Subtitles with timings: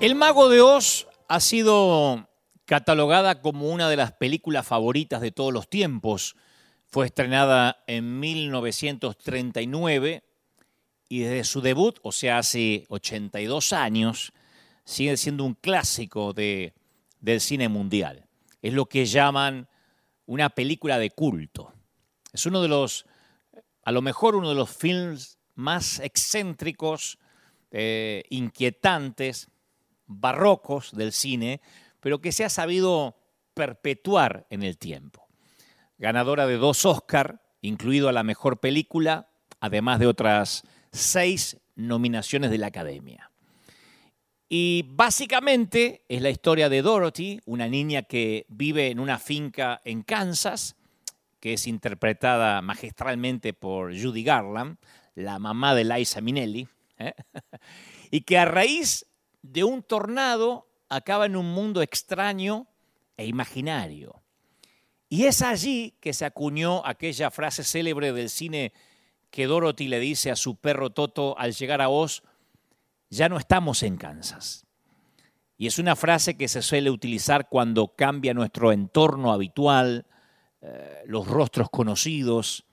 [0.00, 2.30] El Mago de Oz ha sido
[2.64, 6.36] catalogada como una de las películas favoritas de todos los tiempos.
[6.86, 10.24] Fue estrenada en 1939
[11.10, 14.32] y desde su debut, o sea, hace 82 años,
[14.84, 16.72] sigue siendo un clásico de,
[17.20, 18.24] del cine mundial.
[18.62, 19.68] Es lo que llaman
[20.24, 21.74] una película de culto.
[22.32, 23.04] Es uno de los,
[23.82, 27.18] a lo mejor uno de los films más excéntricos,
[27.70, 29.49] eh, inquietantes,
[30.10, 31.60] barrocos del cine,
[32.00, 33.16] pero que se ha sabido
[33.54, 35.26] perpetuar en el tiempo.
[35.98, 39.28] Ganadora de dos Oscar, incluido a la mejor película,
[39.60, 43.30] además de otras seis nominaciones de la Academia.
[44.48, 50.02] Y básicamente es la historia de Dorothy, una niña que vive en una finca en
[50.02, 50.74] Kansas,
[51.38, 54.76] que es interpretada magistralmente por Judy Garland,
[55.14, 56.66] la mamá de Liza Minnelli,
[56.98, 57.14] ¿eh?
[58.10, 59.06] y que a raíz
[59.42, 62.66] de un tornado acaba en un mundo extraño
[63.16, 64.22] e imaginario.
[65.08, 68.72] Y es allí que se acuñó aquella frase célebre del cine
[69.30, 72.22] que Dorothy le dice a su perro Toto al llegar a Oz,
[73.08, 74.66] ya no estamos en Kansas.
[75.56, 80.06] Y es una frase que se suele utilizar cuando cambia nuestro entorno habitual,
[80.62, 82.64] eh, los rostros conocidos,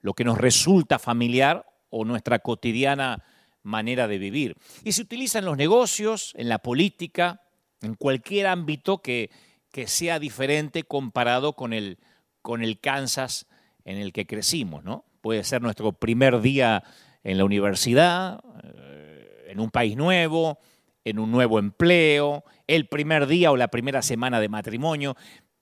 [0.00, 3.24] lo que nos resulta familiar o nuestra cotidiana
[3.66, 4.56] manera de vivir.
[4.84, 7.42] Y se utiliza en los negocios, en la política,
[7.82, 9.30] en cualquier ámbito que,
[9.70, 11.98] que sea diferente comparado con el,
[12.42, 13.46] con el Kansas
[13.84, 15.04] en el que crecimos, ¿no?
[15.20, 16.84] Puede ser nuestro primer día
[17.24, 20.58] en la universidad, eh, en un país nuevo,
[21.04, 25.16] en un nuevo empleo, el primer día o la primera semana de matrimonio.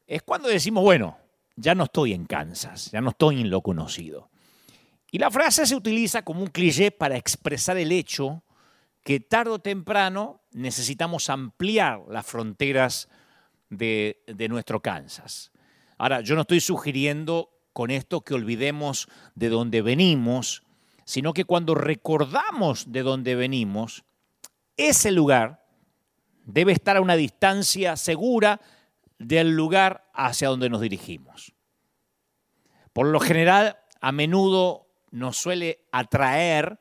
[0.07, 1.17] Es cuando decimos, bueno,
[1.57, 4.31] ya no estoy en Kansas, ya no estoy en lo conocido.
[5.15, 8.43] Y la frase se utiliza como un cliché para expresar el hecho
[9.05, 13.09] que tarde o temprano necesitamos ampliar las fronteras
[13.71, 15.53] de, nuestro Kansas.
[15.99, 20.65] Ahora, yo no estoy sugiriendo con esto que olvidemos de dónde venimos,
[21.05, 24.03] sino que cuando recordamos de dónde venimos,
[24.77, 25.65] ese lugar
[26.45, 28.61] debe estar a una distancia segura
[29.21, 31.55] del lugar hacia donde nos dirigimos.
[32.93, 34.84] Por lo general, a menudo
[35.15, 36.77] nos suele atraer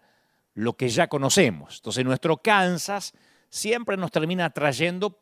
[0.55, 1.75] lo que ya conocemos.
[1.77, 3.13] Entonces nuestro Kansas
[3.49, 5.19] siempre nos termina atrayendo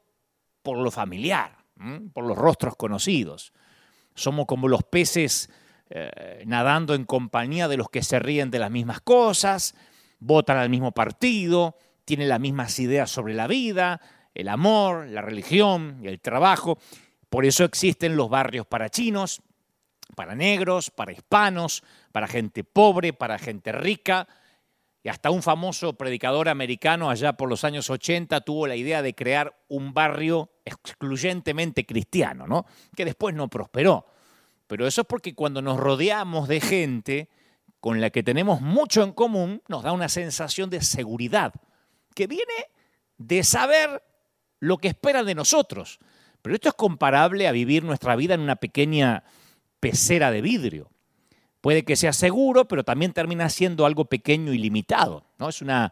[0.63, 1.57] por lo familiar,
[2.13, 3.51] por los rostros conocidos.
[4.15, 5.49] Somos como los peces
[5.89, 9.75] eh, nadando en compañía de los que se ríen de las mismas cosas,
[10.19, 13.99] votan al mismo partido, tienen las mismas ideas sobre la vida,
[14.33, 16.77] el amor, la religión, el trabajo.
[17.29, 19.41] Por eso existen los barrios para chinos,
[20.15, 24.27] para negros, para hispanos, para gente pobre, para gente rica.
[25.03, 29.15] Y hasta un famoso predicador americano allá por los años 80 tuvo la idea de
[29.15, 32.65] crear un barrio excluyentemente cristiano, ¿no?
[32.95, 34.05] Que después no prosperó.
[34.67, 37.29] Pero eso es porque cuando nos rodeamos de gente
[37.79, 41.51] con la que tenemos mucho en común, nos da una sensación de seguridad,
[42.13, 42.69] que viene
[43.17, 44.03] de saber
[44.59, 45.99] lo que esperan de nosotros.
[46.41, 49.23] Pero esto es comparable a vivir nuestra vida en una pequeña
[49.81, 50.89] pecera de vidrio.
[51.59, 55.25] Puede que sea seguro, pero también termina siendo algo pequeño y limitado.
[55.37, 55.49] ¿no?
[55.49, 55.91] Es, una,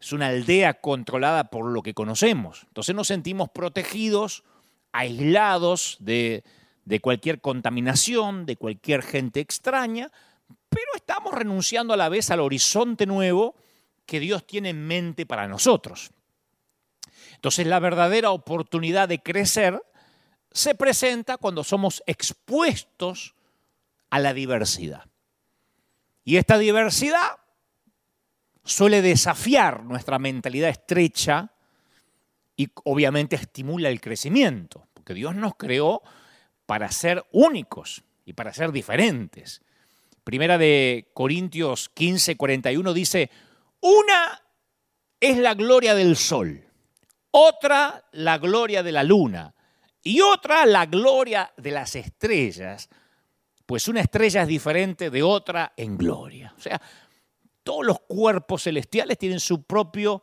[0.00, 2.62] es una aldea controlada por lo que conocemos.
[2.68, 4.44] Entonces nos sentimos protegidos,
[4.92, 6.44] aislados de,
[6.84, 10.12] de cualquier contaminación, de cualquier gente extraña,
[10.68, 13.56] pero estamos renunciando a la vez al horizonte nuevo
[14.06, 16.10] que Dios tiene en mente para nosotros.
[17.34, 19.82] Entonces la verdadera oportunidad de crecer
[20.54, 23.34] se presenta cuando somos expuestos
[24.08, 25.04] a la diversidad.
[26.24, 27.38] Y esta diversidad
[28.64, 31.50] suele desafiar nuestra mentalidad estrecha
[32.56, 36.02] y obviamente estimula el crecimiento, porque Dios nos creó
[36.66, 39.60] para ser únicos y para ser diferentes.
[40.22, 43.28] Primera de Corintios 15, 41 dice,
[43.80, 44.40] una
[45.18, 46.64] es la gloria del sol,
[47.32, 49.53] otra la gloria de la luna
[50.04, 52.88] y otra la gloria de las estrellas
[53.66, 56.52] pues una estrella es diferente de otra en gloria.
[56.56, 56.80] O sea,
[57.62, 60.22] todos los cuerpos celestiales tienen su propio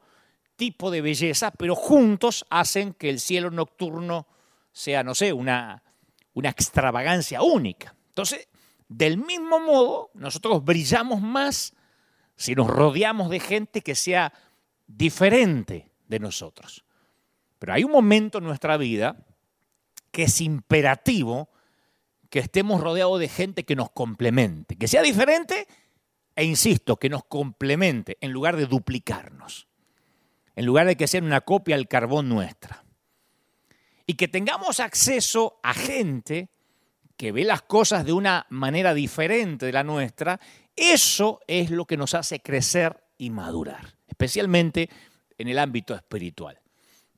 [0.56, 4.28] tipo de belleza, pero juntos hacen que el cielo nocturno
[4.72, 5.82] sea, no sé, una,
[6.34, 7.96] una extravagancia única.
[8.10, 8.48] Entonces,
[8.88, 11.74] del mismo modo, nosotros brillamos más
[12.36, 14.34] si nos rodeamos de gente que sea
[14.86, 16.84] diferente de nosotros.
[17.58, 19.26] Pero hay un momento en nuestra vida
[20.12, 21.50] que es imperativo
[22.30, 25.68] que estemos rodeados de gente que nos complemente, que sea diferente
[26.36, 29.68] e insisto, que nos complemente en lugar de duplicarnos.
[30.54, 32.84] en lugar de que sean una copia al carbón nuestra.
[34.06, 36.50] Y que tengamos acceso a gente
[37.16, 40.40] que ve las cosas de una manera diferente de la nuestra,
[40.76, 44.90] eso es lo que nos hace crecer y madurar, especialmente
[45.38, 46.61] en el ámbito espiritual.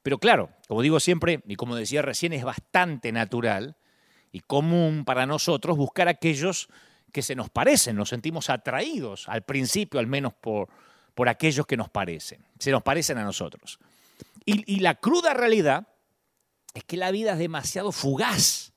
[0.04, 3.78] Pero claro, como digo siempre, y como decía recién, es bastante natural
[4.32, 6.68] y común para nosotros buscar aquellos
[7.14, 10.68] que se nos parecen, nos sentimos atraídos, al principio al menos por,
[11.16, 13.80] por aquellos que nos parecen, se nos parecen a nosotros.
[14.46, 15.88] Y, y la cruda realidad
[16.74, 18.74] es que la vida es demasiado fugaz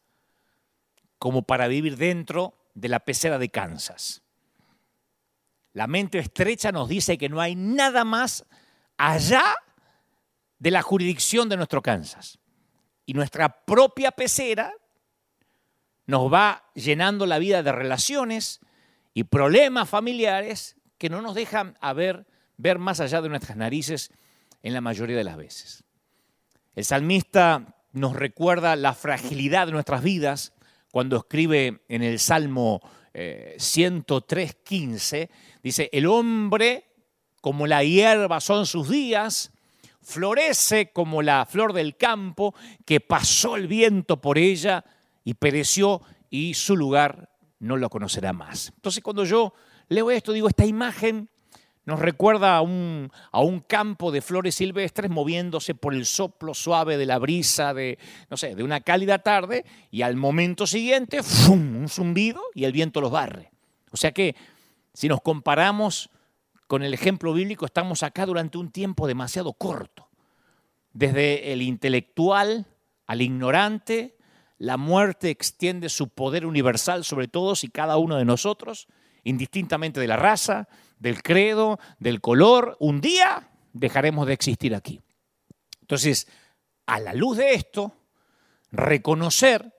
[1.18, 4.22] como para vivir dentro de la pecera de Kansas.
[5.72, 8.44] La mente estrecha nos dice que no hay nada más
[8.96, 9.42] allá
[10.58, 12.38] de la jurisdicción de nuestro Kansas.
[13.04, 14.72] Y nuestra propia pecera
[16.06, 18.60] nos va llenando la vida de relaciones
[19.14, 22.26] y problemas familiares que no nos dejan ver,
[22.56, 24.10] ver más allá de nuestras narices
[24.62, 25.84] en la mayoría de las veces.
[26.74, 30.52] El salmista nos recuerda la fragilidad de nuestras vidas
[30.90, 32.80] cuando escribe en el Salmo
[33.14, 35.30] 103.15, eh,
[35.62, 36.84] dice, el hombre
[37.40, 39.52] como la hierba son sus días,
[40.06, 42.54] florece como la flor del campo,
[42.84, 44.84] que pasó el viento por ella
[45.24, 46.00] y pereció
[46.30, 48.72] y su lugar no lo conocerá más.
[48.76, 49.52] Entonces cuando yo
[49.88, 51.28] leo esto, digo, esta imagen
[51.84, 56.96] nos recuerda a un, a un, campo de flores silvestres moviéndose por el soplo suave
[56.98, 57.98] de la brisa de,
[58.30, 61.76] no sé, de una cálida tarde y al momento siguiente, ¡fum!
[61.76, 63.50] un zumbido y el viento los barre.
[63.90, 64.36] O sea que
[64.94, 66.10] si nos comparamos
[66.66, 70.08] con el ejemplo bíblico, estamos acá durante un tiempo demasiado corto.
[70.92, 72.66] Desde el intelectual
[73.06, 74.16] al ignorante,
[74.58, 78.88] la muerte extiende su poder universal sobre todos y cada uno de nosotros,
[79.22, 80.68] indistintamente de la raza,
[80.98, 85.00] del credo, del color, un día dejaremos de existir aquí.
[85.82, 86.26] Entonces,
[86.86, 87.94] a la luz de esto,
[88.72, 89.74] reconocer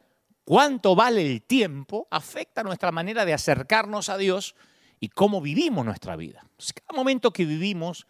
[0.46, 4.56] cuánto vale el tiempo afecta nuestra manera de acercarnos a Dios
[5.00, 6.46] y cómo vivimos nuestra vida.
[6.86, 8.08] cada momento que vivimos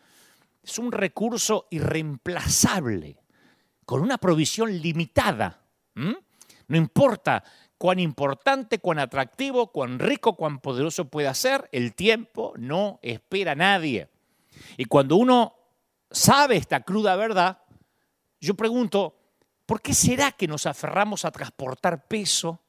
[0.63, 3.18] es un recurso irreemplazable,
[3.86, 5.62] con una provisión limitada.
[5.95, 7.44] No importa
[7.78, 13.56] cuán importante, cuán atractivo, cuán rico, cuán poderoso pueda ser, el tiempo no espera a
[13.56, 14.10] nadie.
[14.78, 15.56] Y cuando uno
[16.12, 17.60] sabe esta cruda verdad,
[18.39, 19.16] yo pregunto,
[19.66, 22.60] ¿por qué será que nos aferramos a transportar peso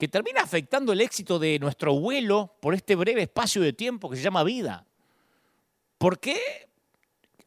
[0.00, 4.16] que termina afectando el éxito de nuestro vuelo por este breve espacio de tiempo que
[4.16, 4.84] se llama vida?
[5.98, 6.68] ¿Por qué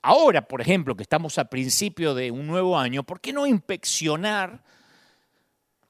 [0.01, 4.63] ahora, por ejemplo, que estamos a principio de un nuevo año, ¿por qué no inspeccionar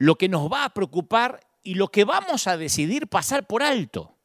[0.03, 4.17] lo que nos va a preocupar y lo que vamos a decidir pasar por alto.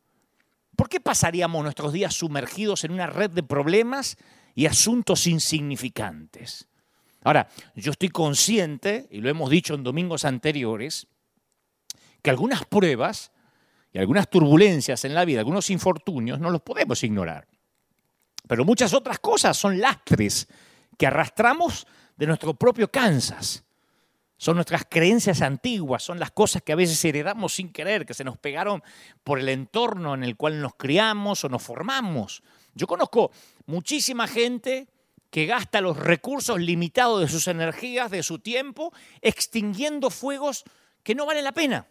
[0.76, 4.17] ¿Por qué pasaríamos nuestros días sumergidos en una red de problemas
[4.55, 6.69] y asuntos insignificantes?
[7.23, 11.06] Ahora, yo estoy consciente, y lo hemos dicho en domingos anteriores,
[12.23, 13.32] que algunas pruebas
[13.93, 17.46] y algunas turbulencias en la vida, algunos infortunios, no los podemos ignorar.
[18.46, 20.48] Pero muchas otras cosas son lastres
[20.96, 23.65] que arrastramos de nuestro propio Kansas
[24.39, 28.22] son nuestras creencias antiguas, son las cosas que a veces heredamos sin querer, que se
[28.22, 28.82] nos pegaron
[29.25, 32.43] por el entorno en el cual nos criamos o nos formamos.
[32.72, 33.32] Yo conozco
[33.67, 34.87] muchísima gente
[35.31, 40.63] que gasta los recursos limitados de sus energías, de su tiempo, extinguiendo fuegos
[41.03, 41.89] que no valen la pena.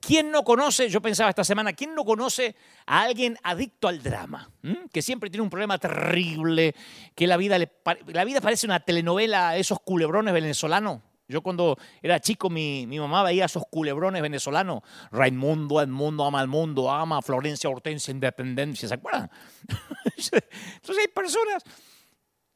[0.00, 2.54] ¿Quién no conoce, yo pensaba esta semana, quién no conoce
[2.86, 4.50] a alguien adicto al drama?
[4.92, 6.74] Que siempre tiene un problema terrible,
[7.14, 7.58] que la vida,
[8.06, 13.44] la vida parece una telenovela, esos culebrones venezolanos, yo cuando era chico, mi, mamá veía
[13.44, 14.80] esos culebrones venezolanos.
[15.12, 18.88] Raimundo, Edmundo, ama al mundo, ama Florencia, Hortensia, Independencia.
[18.88, 19.30] ¿Se acuerdan?
[20.16, 21.62] Entonces hay personas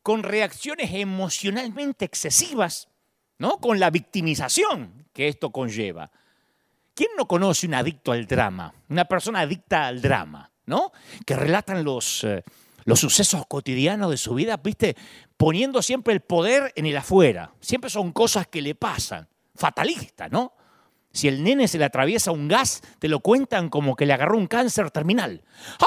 [0.03, 2.89] con reacciones emocionalmente excesivas,
[3.37, 3.59] ¿no?
[3.59, 6.11] Con la victimización que esto conlleva.
[6.95, 8.75] ¿Quién no conoce un adicto al drama?
[8.89, 10.93] Una persona adicta al drama, ¿no?
[11.27, 12.25] Que relatan los...
[12.25, 12.43] Eh,
[12.85, 14.97] los sucesos cotidianos de su vida, viste,
[15.37, 17.55] poniendo siempre el poder en el afuera.
[17.61, 19.29] Siempre son cosas que le pasan.
[19.55, 20.55] Fatalista, ¿no?
[21.13, 24.39] Si el nene se le atraviesa un gas, te lo cuentan como que le agarró
[24.39, 25.43] un cáncer terminal.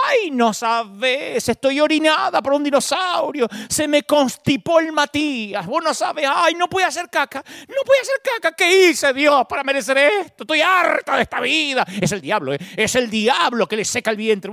[0.08, 1.50] ¡Ay, no sabes!
[1.50, 3.48] Estoy orinada por un dinosaurio.
[3.68, 5.66] Se me constipó el Matías.
[5.66, 6.28] Vos no sabes.
[6.32, 7.44] ¡Ay, no puede hacer caca!
[7.68, 8.56] ¡No puede hacer caca!
[8.56, 10.44] ¿Qué hice, Dios, para merecer esto?
[10.44, 11.86] Estoy harta de esta vida.
[12.00, 12.60] Es el diablo, ¿eh?
[12.78, 14.52] Es el diablo que le seca el vientre.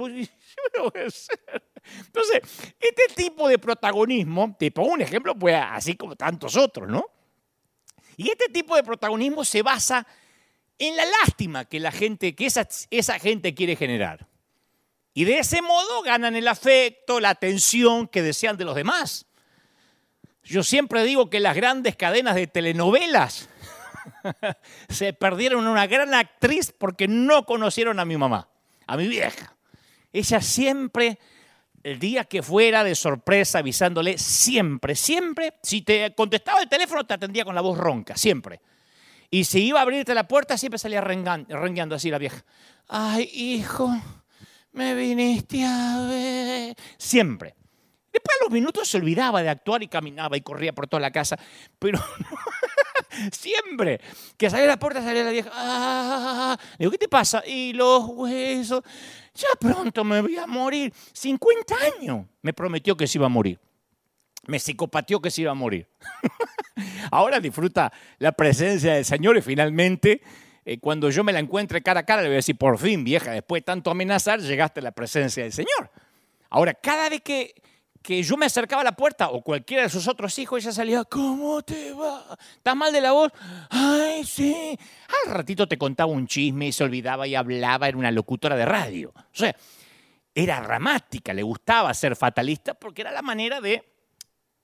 [2.06, 2.42] Entonces,
[2.80, 7.04] este tipo de protagonismo, te pongo un ejemplo, pues así como tantos otros, ¿no?
[8.16, 10.06] Y este tipo de protagonismo se basa
[10.90, 14.26] la lástima que la gente, que esa, esa gente quiere generar.
[15.14, 19.26] Y de ese modo ganan el afecto, la atención que desean de los demás.
[20.42, 23.48] Yo siempre digo que las grandes cadenas de telenovelas
[24.88, 28.48] se perdieron una gran actriz porque no conocieron a mi mamá,
[28.86, 29.54] a mi vieja.
[30.12, 31.18] Ella siempre,
[31.82, 37.14] el día que fuera de sorpresa avisándole, siempre, siempre, si te contestaba el teléfono te
[37.14, 38.60] atendía con la voz ronca, siempre.
[39.34, 42.44] Y si iba a abrirte la puerta, siempre salía rengueando así la vieja.
[42.86, 43.90] Ay, hijo,
[44.72, 46.76] me viniste a ver.
[46.98, 47.54] Siempre.
[48.12, 51.10] Después de los minutos se olvidaba de actuar y caminaba y corría por toda la
[51.10, 51.38] casa.
[51.78, 51.98] Pero
[53.32, 54.02] siempre
[54.36, 55.50] que salía a la puerta salía la vieja.
[55.50, 57.42] Ah, digo, ¿qué te pasa?
[57.46, 58.82] Y los huesos.
[59.34, 60.92] Ya pronto me voy a morir.
[61.14, 63.58] 50 años me prometió que se iba a morir.
[64.46, 65.88] Me psicopateó que se iba a morir.
[67.10, 70.22] Ahora disfruta la presencia del Señor y finalmente
[70.64, 73.02] eh, cuando yo me la encuentre cara a cara, le voy a decir, por fin,
[73.02, 75.90] vieja, después de tanto amenazar, llegaste a la presencia del Señor.
[76.50, 77.54] Ahora, cada vez que,
[78.00, 81.04] que yo me acercaba a la puerta, o cualquiera de sus otros hijos, ella salía,
[81.04, 82.38] ¿cómo te va?
[82.56, 83.32] ¿Estás mal de la voz?
[83.70, 84.78] Ay, sí.
[85.24, 88.64] Al ratito te contaba un chisme y se olvidaba y hablaba, era una locutora de
[88.64, 89.12] radio.
[89.16, 89.56] O sea,
[90.34, 93.91] era dramática, le gustaba ser fatalista porque era la manera de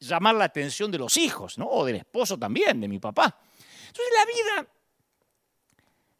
[0.01, 1.67] llamar la atención de los hijos, ¿no?
[1.67, 3.39] O del esposo también, de mi papá.
[3.87, 4.69] Entonces la vida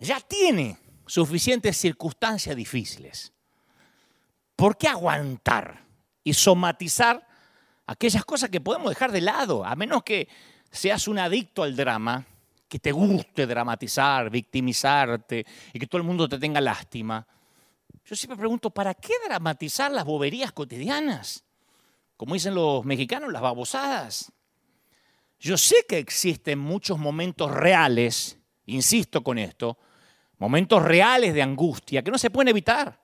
[0.01, 3.33] ya tiene suficientes circunstancias difíciles.
[4.57, 5.85] ¿Por qué aguantar
[6.25, 7.27] y somatizar
[7.87, 9.65] aquellas cosas que podemos dejar de lado?
[9.65, 10.29] A menos que
[10.71, 12.27] seas un adicto al drama,
[12.69, 17.27] que te guste dramatizar, victimizarte y que todo el mundo te tenga lástima.
[18.05, 21.45] Yo siempre pregunto, ¿para qué dramatizar las boberías cotidianas?
[22.19, 24.33] Como dicen los mexicanos, las babosadas.
[25.39, 29.79] Yo sé que existen muchos momentos reales, insisto con esto,
[30.39, 33.01] momentos reales de angustia que no se pueden evitar.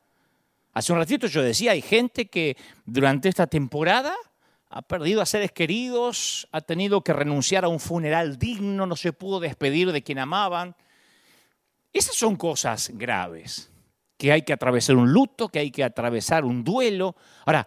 [0.73, 4.17] Hace un ratito yo decía, hay gente que durante esta temporada
[4.69, 9.13] ha perdido a seres queridos, ha tenido que renunciar a un funeral digno, no se
[9.13, 10.75] pudo despedir de quien amaban.
[11.93, 13.71] Esas son cosas graves,
[14.17, 17.15] que hay que atravesar un luto, que hay que atravesar un duelo.
[17.47, 17.65] Ahora,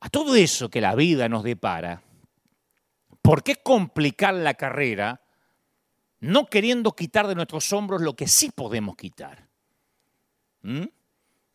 [0.00, 2.02] a todo eso que la vida nos depara,
[3.22, 5.22] ¿por qué complicar la carrera
[6.20, 9.46] no queriendo quitar de nuestros hombros lo que sí podemos quitar.
[10.62, 10.84] ¿Mm?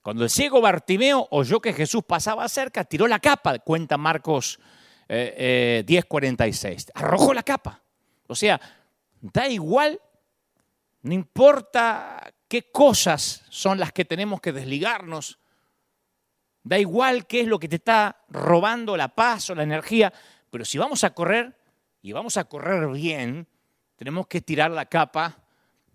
[0.01, 4.59] Cuando el ciego Bartimeo oyó que Jesús pasaba cerca, tiró la capa, cuenta Marcos
[5.07, 6.65] 10:46.
[6.65, 7.81] Eh, eh, Arrojó la capa.
[8.27, 8.59] O sea,
[9.21, 9.99] da igual,
[11.01, 15.39] no importa qué cosas son las que tenemos que desligarnos,
[16.63, 20.13] da igual qué es lo que te está robando la paz o la energía,
[20.49, 21.57] pero si vamos a correr
[22.01, 23.47] y vamos a correr bien,
[23.95, 25.37] tenemos que tirar la capa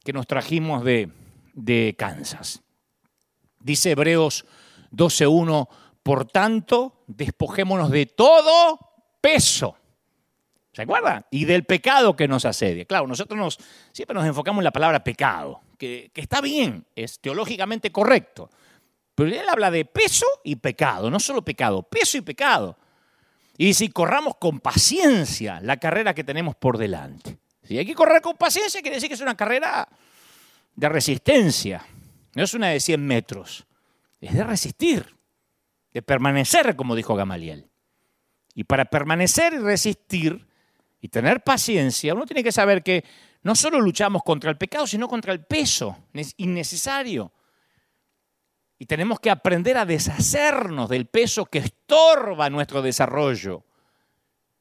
[0.04, 2.62] que nos trajimos de, Kansas.
[3.58, 4.44] Dice Hebreos
[4.92, 5.68] 12.1,
[6.02, 8.78] por tanto, despojémonos de todo
[9.20, 9.76] peso.
[10.72, 11.26] ¿Se acuerdan?
[11.30, 12.84] Y del pecado que nos asedia.
[12.84, 13.58] Claro, nosotros nos,
[13.92, 18.48] siempre nos enfocamos en la palabra pecado, que está bien, es teológicamente correcto.
[19.18, 22.78] Pero él habla de peso y pecado, no solo pecado, peso y pecado.
[23.56, 27.36] Y si corramos con paciencia la carrera que tenemos por delante.
[27.64, 29.88] Si hay que correr con paciencia, quiere decir que es una carrera
[30.76, 31.84] de resistencia.
[32.36, 33.66] No es una de 100 metros.
[34.20, 35.16] Es de resistir,
[35.92, 37.66] de permanecer, como dijo Gamaliel.
[38.54, 40.46] Y para permanecer y resistir
[41.00, 43.04] y tener paciencia, uno tiene que saber que
[43.42, 46.04] no solo luchamos contra el pecado, sino contra el peso
[46.36, 47.32] innecesario.
[48.78, 53.64] Y tenemos que aprender a deshacernos del peso que estorba nuestro desarrollo.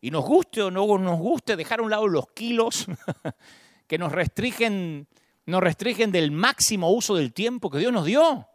[0.01, 2.87] Y nos guste o no nos guste dejar a un lado los kilos
[3.87, 5.07] que nos restringen,
[5.45, 8.47] nos restringen del máximo uso del tiempo que Dios nos dio.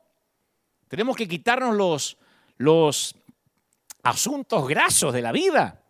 [0.88, 2.18] Tenemos que quitarnos los,
[2.58, 3.14] los
[4.02, 5.82] asuntos grasos de la vida.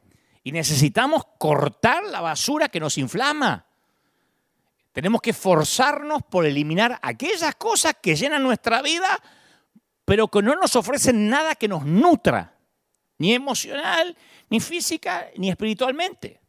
[0.45, 3.67] Y necesitamos cortar la basura que nos inflama.
[4.93, 9.23] Tenemos que forzarnos por eliminar aquellas cosas que llenan nuestra vida,
[10.04, 12.56] pero que no nos ofrecen nada que nos nutra,
[13.18, 14.16] ni emocional,
[14.50, 16.40] ni física ni espiritualmente.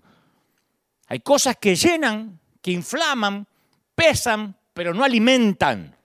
[1.07, 3.48] Hay cosas que llenan, que inflaman,
[3.95, 5.95] pesan, pero no alimentan.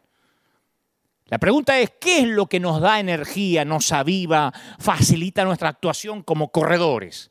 [1.26, 6.22] La pregunta es, ¿qué es lo que nos da energía, nos aviva, facilita nuestra actuación
[6.22, 7.30] como corredores?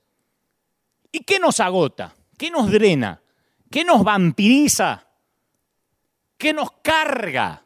[1.11, 2.15] ¿Y qué nos agota?
[2.37, 3.21] ¿Qué nos drena?
[3.71, 5.07] ¿Qué nos vampiriza?
[6.37, 7.63] ¿Qué nos carga?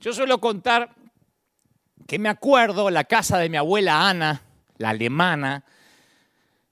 [0.00, 0.94] Yo suelo contar
[2.06, 4.42] que me acuerdo la casa de mi abuela Ana,
[4.76, 5.64] la alemana,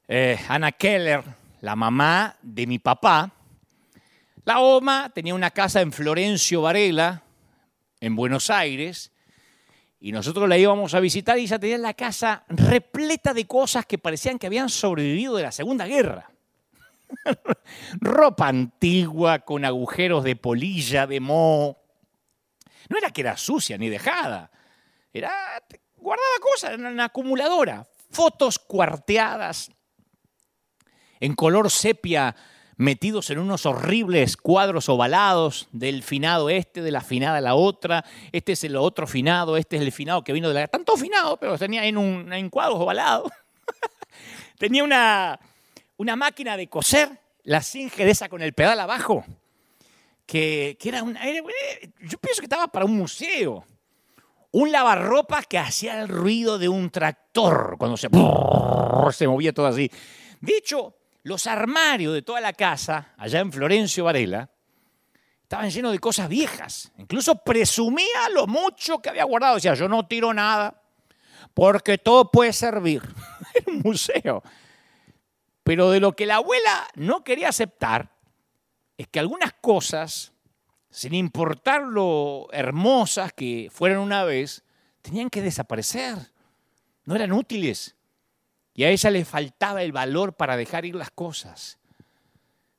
[0.07, 1.25] eh, Anna Keller,
[1.61, 3.33] la mamá de mi papá.
[4.45, 7.25] La OMA tenía una casa en Florencio Varela,
[7.99, 9.11] en Buenos Aires,
[9.99, 13.99] Y nosotros la íbamos a visitar y ella tenía la casa repleta de cosas que
[13.99, 16.31] parecían que habían sobrevivido de la Segunda Guerra.
[18.01, 21.86] Ropa antigua con agujeros de polilla, de moho.
[22.89, 24.51] No era que era sucia ni dejada.
[25.13, 25.33] Era,
[25.97, 27.87] guardaba cosas, en una acumuladora.
[28.11, 29.71] Fotos cuarteadas
[31.21, 32.37] en color sepia
[32.77, 38.53] metidos en unos horribles cuadros ovalados del finado este, de la finada la otra, este
[38.53, 40.69] es el otro finado, este es el finado que vino de la...
[40.69, 43.33] Tanto finado, pero tenía en, un, en cuadros ovalados.
[44.59, 45.41] tenía una,
[45.97, 47.09] una máquina de coser,
[47.45, 49.25] la singe de esa con el pedal abajo,
[50.27, 51.25] que, era una...
[51.25, 53.65] yo pienso que estaba para un museo.
[54.51, 58.09] Un lavarropa que hacía el ruido de un tractor cuando se,
[59.13, 59.91] se movía todo así.
[60.41, 64.51] De hecho, los armarios de toda la casa, allá en Florencio Varela,
[65.43, 66.93] estaban llenos de cosas viejas.
[66.99, 69.57] Incluso presumía lo mucho que había guardado.
[69.57, 70.83] Decía, yo no tiro nada,
[71.55, 73.03] porque todo puede servir.
[73.55, 74.43] Era un museo.
[75.63, 78.16] Pero de lo que la abuela no quería aceptar
[78.97, 80.33] es que algunas cosas,
[80.91, 84.65] sin importar lo hermosas que fueran una vez,
[85.03, 86.17] tenían que desaparecer.
[87.05, 87.97] No eran útiles.
[88.75, 91.79] Y a ella le faltaba el valor para dejar ir las cosas.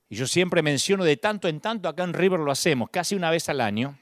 [0.09, 3.29] Y yo siempre menciono de tanto en tanto, acá en River lo hacemos, casi una
[3.29, 3.97] vez al año,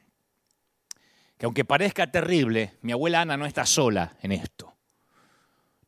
[1.38, 4.75] que aunque parezca terrible, mi abuela Ana no está sola en esto.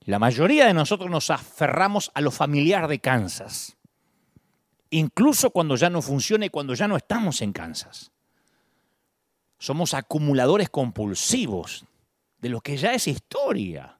[0.01, 3.76] La mayoría de nosotros nos aferramos a lo familiar de Kansas,
[4.89, 8.11] incluso cuando ya no funciona y cuando ya no estamos en Kansas.
[9.59, 11.85] Somos acumuladores compulsivos
[12.39, 13.99] de lo que ya es historia.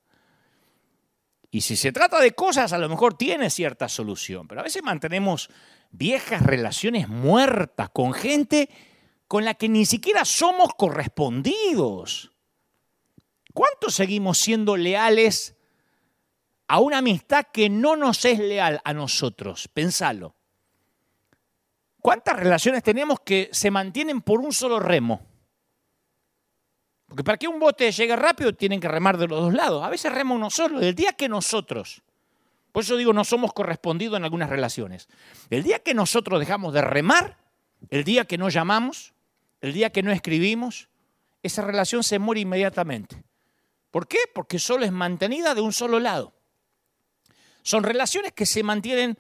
[1.50, 4.84] Y si se trata de cosas, a lo mejor tiene cierta solución, pero a veces
[4.84, 5.50] mantenemos
[5.92, 8.70] viejas relaciones muertas con gente
[9.28, 12.32] con la que ni siquiera somos correspondidos.
[13.54, 15.56] ¿Cuántos seguimos siendo leales
[16.68, 19.68] a una amistad que no nos es leal a nosotros?
[19.68, 20.37] Pensalo.
[22.08, 25.20] ¿Cuántas relaciones tenemos que se mantienen por un solo remo?
[27.06, 29.84] Porque para que un bote llegue rápido tienen que remar de los dos lados.
[29.84, 30.80] A veces rema uno solo.
[30.80, 32.02] El día que nosotros,
[32.72, 35.10] por eso digo, no somos correspondidos en algunas relaciones.
[35.50, 37.40] El día que nosotros dejamos de remar,
[37.90, 39.14] el día que no llamamos,
[39.60, 40.88] el día que no escribimos,
[41.44, 43.22] esa relación se muere inmediatamente.
[43.92, 44.20] ¿Por qué?
[44.34, 46.32] Porque solo es mantenida de un solo lado.
[47.64, 49.20] Son relaciones que se mantienen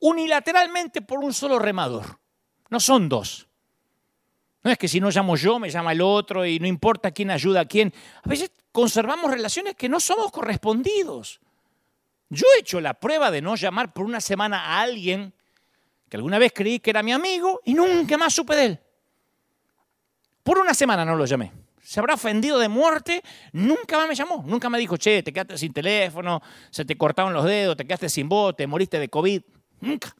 [0.00, 2.18] unilateralmente por un solo remador.
[2.70, 3.48] No son dos.
[4.62, 7.30] No es que si no llamo yo, me llama el otro y no importa quién
[7.30, 7.92] ayuda a quién.
[8.22, 11.40] A veces conservamos relaciones que no somos correspondidos.
[12.28, 15.32] Yo he hecho la prueba de no llamar por una semana a alguien
[16.08, 18.80] que alguna vez creí que era mi amigo y nunca más supe de él.
[20.42, 21.52] Por una semana no lo llamé.
[21.82, 24.42] Se habrá ofendido de muerte, nunca más me llamó.
[24.46, 28.08] Nunca me dijo, che, te quedaste sin teléfono, se te cortaron los dedos, te quedaste
[28.08, 29.42] sin voz, te moriste de COVID.
[29.80, 30.14] Nunca.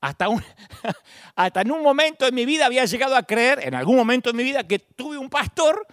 [0.00, 0.42] Hasta, un,
[1.36, 4.36] hasta en un momento de mi vida había llegado a creer, en algún momento de
[4.36, 5.86] mi vida, que tuve un pastor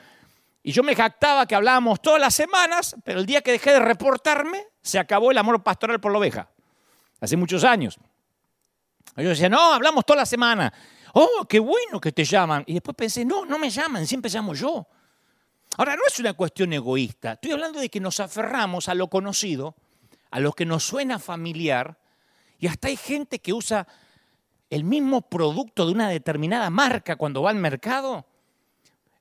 [0.64, 3.80] y yo me jactaba que hablábamos todas las semanas, pero el día que dejé de
[3.80, 6.50] reportarme, se acabó el amor pastoral por la oveja.
[7.20, 7.98] Hace muchos años.
[9.16, 10.72] Yo decía, no, hablamos toda la semana.
[11.14, 12.64] Oh, qué bueno que te llaman.
[12.68, 14.88] Y después pensé, no, no me llaman, siempre llamo yo.
[15.78, 17.34] Ahora, no es una cuestión egoísta.
[17.34, 19.76] Estoy hablando de que nos aferramos a lo conocido,
[20.30, 21.98] a lo que nos suena familiar,
[22.62, 23.88] y hasta hay gente que usa
[24.70, 28.26] el mismo producto de una determinada marca cuando va al mercado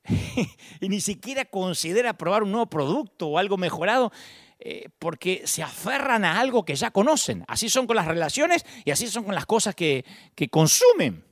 [0.80, 4.12] y ni siquiera considera probar un nuevo producto o algo mejorado
[4.58, 7.46] eh, porque se aferran a algo que ya conocen.
[7.48, 10.04] Así son con las relaciones y así son con las cosas que,
[10.50, 11.24] consumen.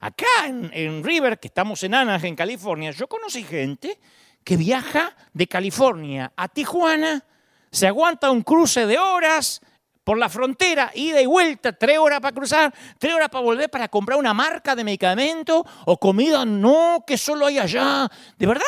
[0.00, 4.00] Acá en, en, River, que estamos en Anaheim, en California, yo conocí gente
[4.42, 7.24] que viaja de California a Tijuana,
[7.70, 9.60] se aguanta un cruce de horas,
[10.06, 13.88] por la frontera, ida y vuelta, tres horas para cruzar, tres horas para volver para
[13.88, 18.08] comprar una marca de medicamento o comida, no, que solo hay allá.
[18.38, 18.62] ¿De verdad?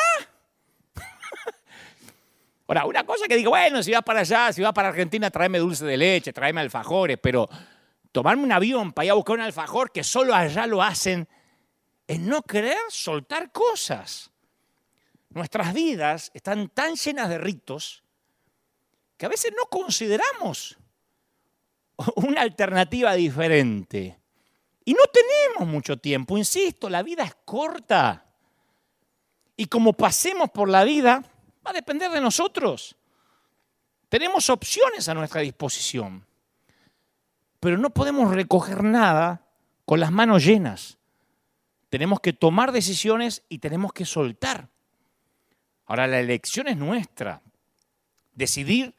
[2.67, 5.61] Ahora, una cosa que digo, bueno, si vas para allá, si vas para Argentina, tráeme
[5.61, 7.49] dulce de leche, tráeme alfajores, pero
[8.11, 11.29] tomarme un avión para ir a buscar un alfajor que solo allá lo hacen,
[12.09, 14.33] es no querer soltar cosas.
[15.29, 18.03] Nuestras vidas están tan llenas de ritos
[19.17, 20.78] que a veces no consideramos
[22.17, 24.19] una alternativa diferente.
[24.85, 28.25] Y no tenemos mucho tiempo, insisto, la vida es corta.
[29.57, 31.23] Y como pasemos por la vida,
[31.67, 32.97] va a depender de nosotros.
[34.09, 36.25] Tenemos opciones a nuestra disposición,
[37.61, 39.43] pero no podemos recoger nada
[39.85, 40.97] con las manos llenas.
[41.91, 44.69] Tenemos que tomar decisiones y tenemos que soltar.
[45.85, 47.43] Ahora la elección es nuestra.
[48.35, 48.95] Decidir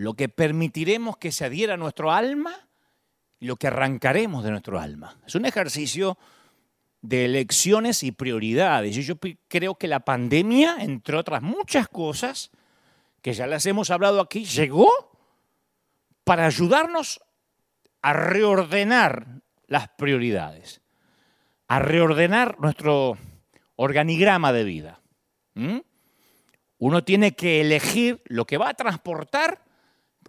[0.00, 2.54] lo que permitiremos que se adhiera a nuestro alma
[3.38, 5.18] y lo que arrancaremos de nuestro alma.
[5.26, 6.16] Es un ejercicio
[7.02, 8.96] de elecciones y prioridades.
[8.96, 12.50] Y yo creo que la pandemia, entre otras muchas cosas,
[13.20, 14.88] que ya las hemos hablado aquí, llegó
[16.24, 17.20] para ayudarnos
[18.00, 20.80] a reordenar las prioridades,
[21.68, 23.18] a reordenar nuestro
[23.76, 25.00] organigrama de vida.
[26.78, 29.68] Uno tiene que elegir lo que va a transportar,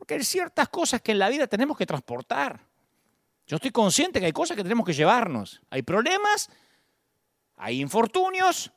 [0.01, 2.59] porque hay ciertas cosas que en la vida tenemos que transportar.
[3.45, 5.61] Yo estoy consciente que hay cosas que tenemos que llevarnos.
[5.69, 6.49] Hay problemas,
[7.55, 8.71] hay infortunios,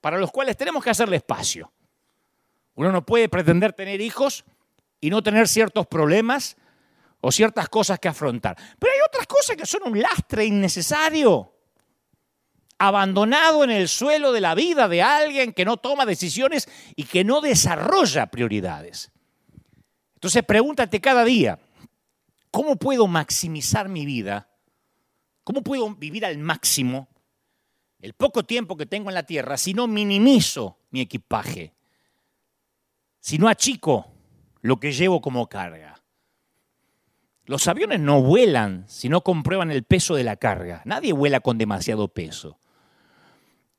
[0.00, 1.72] para los cuales tenemos que hacerle espacio.
[2.74, 4.44] Uno no puede pretender tener hijos
[5.00, 6.56] y no tener ciertos problemas
[7.20, 8.56] o ciertas cosas que afrontar.
[8.80, 11.54] Pero hay otras cosas que son un lastre innecesario,
[12.78, 17.22] abandonado en el suelo de la vida de alguien que no toma decisiones y que
[17.22, 19.12] no desarrolla prioridades.
[20.26, 21.56] Entonces pregúntate cada día,
[22.50, 24.48] ¿cómo puedo maximizar mi vida?
[25.44, 27.06] ¿Cómo puedo vivir al máximo
[28.00, 31.74] el poco tiempo que tengo en la tierra si no minimizo mi equipaje?
[33.20, 34.08] Si no achico
[34.62, 36.02] lo que llevo como carga.
[37.44, 40.82] Los aviones no vuelan si no comprueban el peso de la carga.
[40.86, 42.58] Nadie vuela con demasiado peso.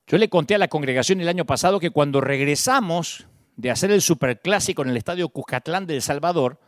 [0.07, 4.01] Yo le conté a la congregación el año pasado que cuando regresamos de hacer el
[4.01, 6.59] superclásico en el estadio Cuscatlán de El Salvador,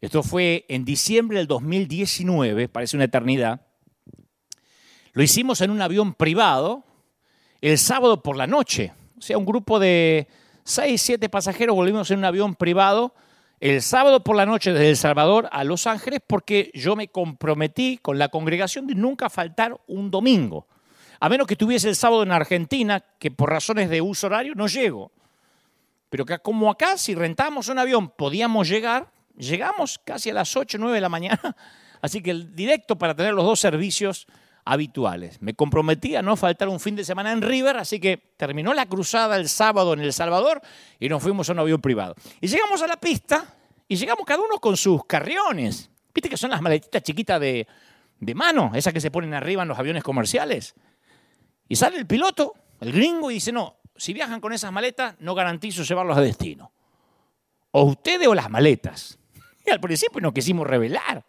[0.00, 3.60] esto fue en diciembre del 2019, parece una eternidad,
[5.12, 6.84] lo hicimos en un avión privado
[7.60, 8.92] el sábado por la noche.
[9.18, 10.26] O sea, un grupo de
[10.64, 13.14] seis, siete pasajeros volvimos en un avión privado
[13.60, 17.98] el sábado por la noche desde El Salvador a Los Ángeles porque yo me comprometí
[17.98, 20.66] con la congregación de nunca faltar un domingo.
[21.20, 24.66] A menos que estuviese el sábado en Argentina, que por razones de uso horario no
[24.66, 25.12] llego.
[26.12, 30.76] Pero que como acá, si rentamos un avión, podíamos llegar, llegamos casi a las 8
[30.76, 31.40] o 9 de la mañana.
[32.02, 34.26] Así que el directo para tener los dos servicios
[34.66, 35.40] habituales.
[35.40, 38.84] Me comprometí a no faltar un fin de semana en River, así que terminó la
[38.86, 40.60] cruzada el sábado en El Salvador
[41.00, 42.14] y nos fuimos a un avión privado.
[42.42, 43.46] Y llegamos a la pista
[43.88, 45.90] y llegamos cada uno con sus carriones.
[46.14, 47.66] ¿Viste que son las maletitas chiquitas de,
[48.20, 50.74] de mano, esas que se ponen arriba en los aviones comerciales?
[51.68, 55.34] Y sale el piloto, el gringo, y dice, no, si viajan con esas maletas, no
[55.34, 56.72] garantizo llevarlos a destino.
[57.70, 59.18] O ustedes o las maletas.
[59.64, 61.24] Y al principio nos quisimos revelar.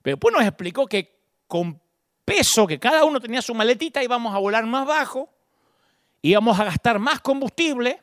[0.00, 1.14] Pero después nos explicó que
[1.46, 1.78] con
[2.24, 5.28] peso, que cada uno tenía su maletita, íbamos a volar más bajo,
[6.22, 8.00] íbamos a gastar más combustible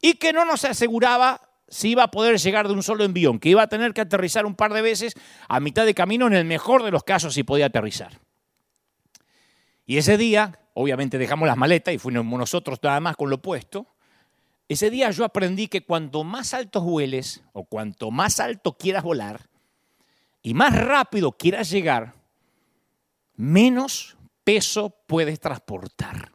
[0.00, 3.48] y que no nos aseguraba si iba a poder llegar de un solo envión, que
[3.48, 5.14] iba a tener que aterrizar un par de veces
[5.48, 8.20] a mitad de camino, en el mejor de los casos si podía aterrizar.
[9.88, 13.86] Y ese día, obviamente dejamos las maletas y fuimos nosotros nada más con lo puesto.
[14.68, 19.48] Ese día yo aprendí que cuanto más alto vueles o cuanto más alto quieras volar
[20.42, 22.12] y más rápido quieras llegar,
[23.34, 26.32] menos peso puedes transportar.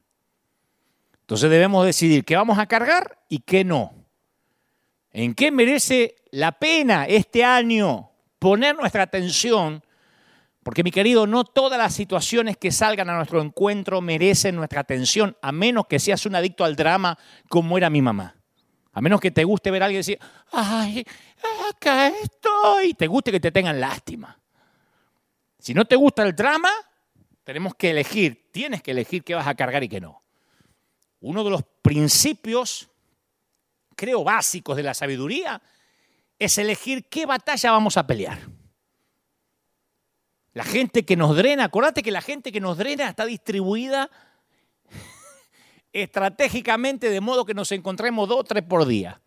[1.21, 3.93] Entonces debemos decidir qué vamos a cargar y qué no.
[5.11, 9.83] ¿En qué merece la pena este año poner nuestra atención?
[10.63, 15.37] Porque mi querido, no todas las situaciones que salgan a nuestro encuentro merecen nuestra atención,
[15.41, 17.17] a menos que seas un adicto al drama
[17.49, 18.35] como era mi mamá.
[18.93, 20.19] A menos que te guste ver a alguien decir,
[20.51, 21.03] ay,
[21.69, 24.39] acá estoy, te guste que te tengan lástima.
[25.59, 26.69] Si no te gusta el drama,
[27.43, 30.23] tenemos que elegir, tienes que elegir qué vas a cargar y qué no.
[31.19, 32.89] Uno de los principios,
[33.95, 35.61] creo, básicos de la sabiduría
[36.39, 38.39] es elegir qué batalla vamos a pelear.
[40.53, 44.09] La gente que nos drena, acordate que la gente que nos drena está distribuida
[45.93, 49.19] estratégicamente de modo que nos encontremos dos o tres por día.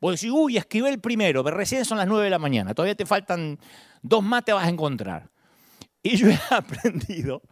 [0.00, 2.94] Vos decís, uy, escribí el primero, pero recién son las nueve de la mañana, todavía
[2.94, 3.58] te faltan
[4.02, 5.30] dos más, te vas a encontrar.
[6.02, 7.42] Y yo he aprendido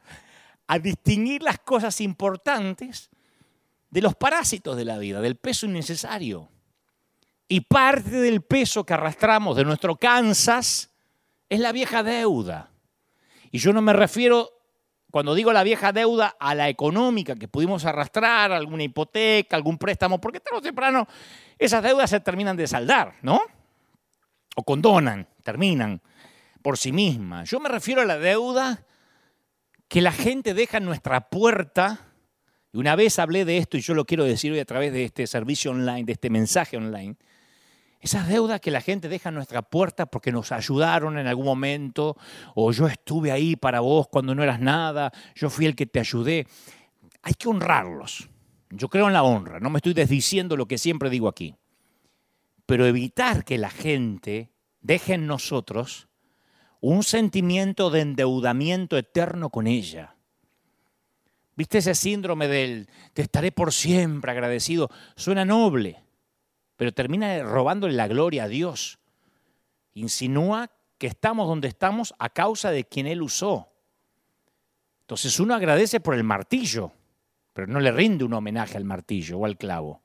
[0.66, 3.10] a distinguir las cosas importantes
[3.90, 6.48] de los parásitos de la vida, del peso innecesario.
[7.48, 10.90] Y parte del peso que arrastramos de nuestro Kansas
[11.48, 12.70] es la vieja deuda.
[13.50, 14.50] Y yo no me refiero,
[15.10, 20.20] cuando digo la vieja deuda, a la económica que pudimos arrastrar, alguna hipoteca, algún préstamo,
[20.20, 21.06] porque tarde o temprano
[21.58, 23.40] esas deudas se terminan de saldar, ¿no?
[24.56, 26.00] O condonan, terminan
[26.62, 27.44] por sí misma.
[27.44, 28.84] Yo me refiero a la deuda
[29.88, 32.00] que la gente deja en nuestra puerta.
[32.72, 35.04] Y una vez hablé de esto y yo lo quiero decir hoy a través de
[35.04, 37.16] este servicio online, de este mensaje online.
[38.06, 42.16] Esas deudas que la gente deja en nuestra puerta porque nos ayudaron en algún momento,
[42.54, 45.98] o yo estuve ahí para vos cuando no eras nada, yo fui el que te
[45.98, 46.46] ayudé.
[47.22, 48.28] Hay que honrarlos.
[48.70, 51.56] Yo creo en la honra, no me estoy desdiciendo lo que siempre digo aquí.
[52.64, 56.06] Pero evitar que la gente deje en nosotros
[56.80, 60.14] un sentimiento de endeudamiento eterno con ella.
[61.56, 64.90] ¿Viste ese síndrome del te estaré por siempre agradecido?
[65.16, 66.05] Suena noble,
[66.76, 68.98] pero termina robándole la gloria a Dios.
[69.94, 73.72] Insinúa que estamos donde estamos a causa de quien Él usó.
[75.00, 76.92] Entonces uno agradece por el martillo,
[77.52, 80.02] pero no le rinde un homenaje al martillo o al clavo.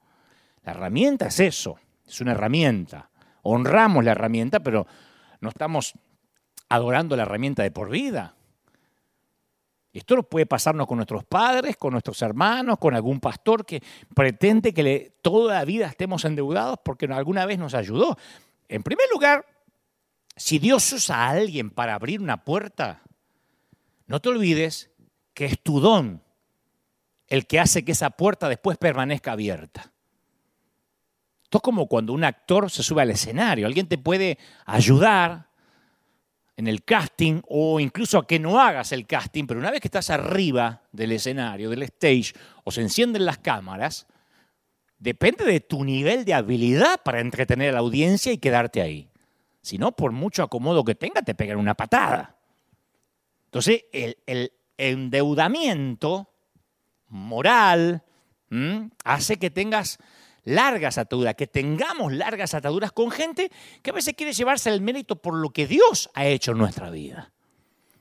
[0.64, 3.10] La herramienta es eso, es una herramienta.
[3.42, 4.86] Honramos la herramienta, pero
[5.40, 5.94] no estamos
[6.70, 8.36] adorando la herramienta de por vida.
[9.94, 13.84] Esto puede pasarnos con nuestros padres, con nuestros hermanos, con algún pastor que
[14.16, 18.18] pretende que toda la vida estemos endeudados porque alguna vez nos ayudó.
[18.70, 19.46] En primer lugar,
[20.38, 23.02] si Dios usa a alguien para abrir una puerta,
[24.08, 24.92] no te olvides
[25.34, 26.24] que es tu don
[27.28, 29.92] el que hace que esa puerta después permanezca abierta.
[31.44, 33.68] Esto es como cuando un actor se sube al escenario.
[33.68, 35.51] Alguien te puede ayudar
[36.58, 39.88] en el casting o incluso a que no hagas el casting, pero una vez que
[39.88, 42.34] estás arriba del escenario, del stage,
[42.64, 44.08] o se encienden las cámaras,
[45.00, 49.10] depende de tu nivel de habilidad para entretener a la audiencia y quedarte ahí.
[49.62, 52.38] Si no, por mucho acomodo que tenga, te pegan una patada.
[53.46, 56.34] Entonces, el, endeudamiento
[57.08, 58.04] moral
[59.04, 60.00] hace que tengas
[60.44, 63.52] largas ataduras, que tengamos largas ataduras con gente
[63.82, 66.90] que a veces quiere llevarse el mérito por lo que Dios ha hecho en nuestra
[66.90, 67.32] vida.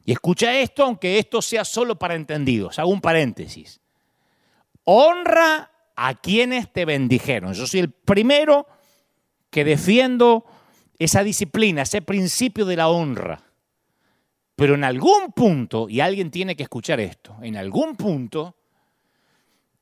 [0.05, 2.79] Y escucha esto, aunque esto sea solo para entendidos.
[2.79, 3.81] Hago un paréntesis.
[4.85, 7.53] Honra a quienes te bendijeron.
[7.53, 8.67] Yo soy el primero
[9.51, 10.47] que defiendo
[10.99, 13.43] esa disciplina, ese principio de la honra.
[14.57, 18.57] Pero en algún punto, y alguien tiene que escuchar esto, en algún punto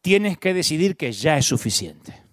[0.01, 2.28] tienes que decidir que ya es suficiente.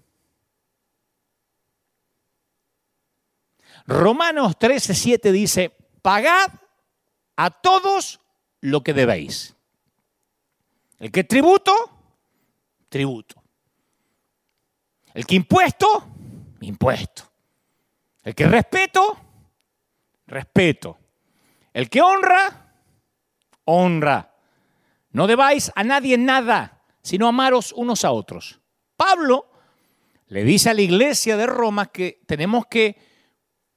[3.88, 6.48] Romanos 13:7 dice, pagad
[7.36, 8.19] a todos
[8.62, 9.56] lo que debéis.
[11.00, 11.74] El que tributo,
[12.89, 13.41] tributo.
[15.13, 16.08] El que impuesto,
[16.62, 17.24] impuesto.
[18.24, 19.17] El que respeto,
[20.28, 20.98] respeto.
[21.74, 22.74] El que honra,
[23.65, 24.34] honra.
[25.12, 28.60] No debáis a nadie nada, sino amaros unos a otros.
[28.98, 29.48] Pablo
[30.28, 32.98] le dice a la iglesia de Roma que tenemos que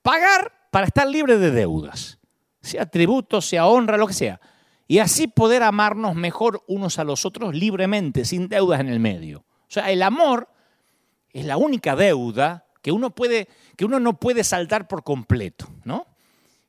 [0.08, 2.18] pagar para estar libre de deudas,
[2.62, 4.40] sea tributo, sea honra, lo que sea.
[4.86, 9.40] Y así poder amarnos mejor unos a los otros libremente, sin deudas en el medio.
[9.40, 10.48] O sea, el amor
[11.30, 16.06] es la única deuda que uno, puede, que uno no puede saltar por completo, ¿no?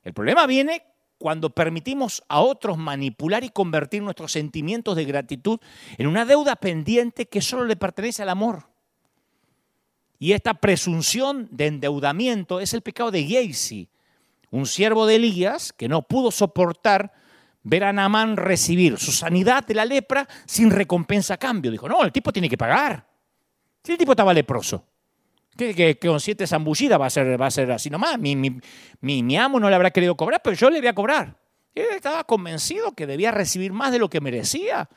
[0.03, 0.83] El problema viene
[1.17, 5.59] cuando permitimos a otros manipular y convertir nuestros sentimientos de gratitud
[5.97, 8.68] en una deuda pendiente que solo le pertenece al amor.
[10.19, 13.89] Y esta presunción de endeudamiento es el pecado de Geisi,
[14.51, 17.13] un siervo de Elías que no pudo soportar
[17.63, 21.71] ver a Naamán recibir su sanidad de la lepra sin recompensa a cambio.
[21.71, 23.07] Dijo, no, el tipo tiene que pagar.
[23.83, 24.85] Si el tipo estaba leproso
[25.59, 28.17] que, con siete zambullidas va a ser, va a ser así nomás.
[28.17, 28.59] Mi, mi,
[29.01, 31.37] mi, amo no le habrá querido cobrar, pero yo le voy a cobrar.
[31.75, 34.89] Él estaba convencido que debía recibir más de lo que merecía.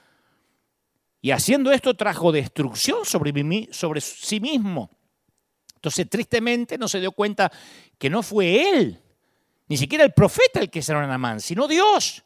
[1.21, 4.91] Y haciendo esto trajo destrucción sobre sí mismo.
[5.83, 7.51] Entonces, tristemente, no se dio cuenta
[7.99, 9.03] que no fue él,
[9.67, 12.23] ni siquiera el profeta el que a Namán, sino Dios.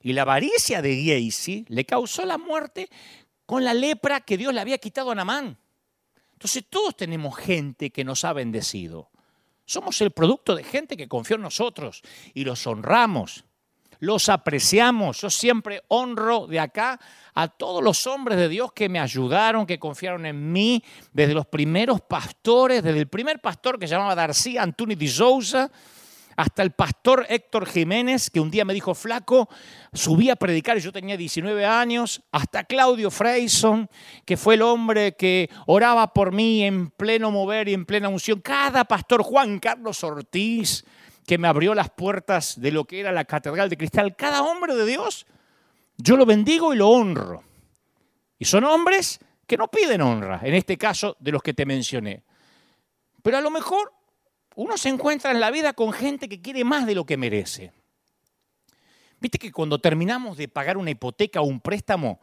[0.00, 2.88] Y la avaricia de Giesi le causó la muerte
[3.44, 5.58] con la lepra que Dios le había quitado a Namán.
[6.32, 9.10] Entonces todos tenemos gente que nos ha bendecido.
[9.66, 12.00] Somos el producto de gente que confió en nosotros
[12.32, 13.44] y los honramos,
[14.00, 15.20] los apreciamos.
[15.20, 16.98] Yo siempre honro de acá
[17.34, 20.82] a todos los hombres de Dios que me ayudaron, que confiaron en mí,
[21.12, 25.70] desde los primeros pastores, desde el primer pastor que se llamaba Darcy Antuni de Souza,
[26.38, 29.48] hasta el pastor Héctor Jiménez, que un día me dijo, flaco,
[29.92, 33.90] subí a predicar y yo tenía 19 años, hasta Claudio Freyson,
[34.24, 38.40] que fue el hombre que oraba por mí en pleno mover y en plena unción,
[38.40, 40.84] cada pastor, Juan Carlos Ortiz,
[41.28, 44.74] que me abrió las puertas de lo que era la Catedral de Cristal, cada hombre
[44.74, 45.26] de Dios,
[45.98, 47.44] yo lo bendigo y lo honro.
[48.38, 52.24] Y son hombres que no piden honra, en este caso de los que te mencioné.
[53.22, 53.92] Pero a lo mejor
[54.56, 57.74] uno se encuentra en la vida con gente que quiere más de lo que merece.
[59.20, 62.20] Viste que cuando terminamos de pagar una hipoteca o un préstamo,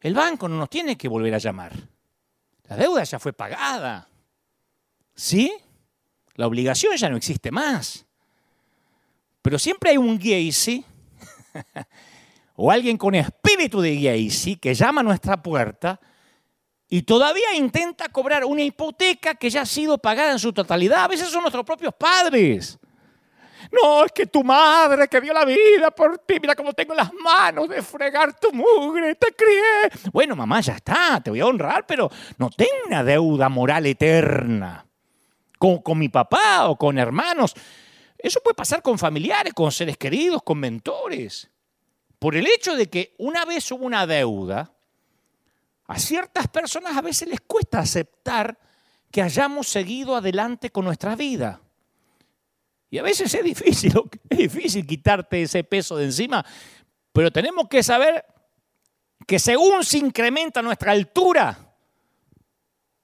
[0.00, 1.72] el banco no nos tiene que volver a llamar.
[2.68, 4.08] La deuda ya fue pagada.
[5.16, 5.52] ¿Sí?
[6.36, 8.05] La obligación ya no existe más.
[9.46, 10.84] Pero siempre hay un ¿sí?
[12.56, 14.56] o alguien con espíritu de ¿sí?
[14.56, 16.00] que llama a nuestra puerta
[16.88, 21.04] y todavía intenta cobrar una hipoteca que ya ha sido pagada en su totalidad.
[21.04, 22.76] A veces son nuestros propios padres.
[23.70, 27.12] No, es que tu madre que dio la vida por ti, mira cómo tengo las
[27.12, 30.10] manos de fregar tu mugre, te crié.
[30.12, 34.84] Bueno, mamá, ya está, te voy a honrar, pero no tengo una deuda moral eterna
[35.56, 37.54] con, con mi papá o con hermanos.
[38.26, 41.48] Eso puede pasar con familiares, con seres queridos, con mentores.
[42.18, 44.74] Por el hecho de que una vez hubo una deuda,
[45.86, 48.58] a ciertas personas a veces les cuesta aceptar
[49.12, 51.60] que hayamos seguido adelante con nuestra vida.
[52.90, 53.92] Y a veces es difícil,
[54.28, 56.44] es difícil quitarte ese peso de encima,
[57.12, 58.24] pero tenemos que saber
[59.24, 61.76] que según se incrementa nuestra altura,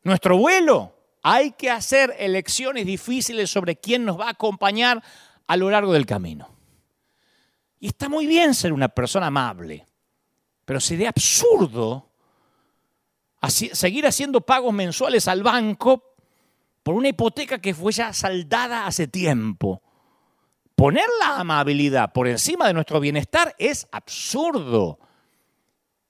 [0.03, 0.91] nuestro vuelo,
[1.23, 5.03] hay que hacer elecciones difíciles sobre quién nos va a acompañar
[5.47, 6.49] a lo largo del camino.
[7.79, 9.87] Y está muy bien ser una persona amable,
[10.65, 12.11] pero sería absurdo
[13.49, 16.15] seguir haciendo pagos mensuales al banco
[16.83, 19.83] por una hipoteca que fue ya saldada hace tiempo.
[20.75, 24.99] Poner la amabilidad por encima de nuestro bienestar es absurdo.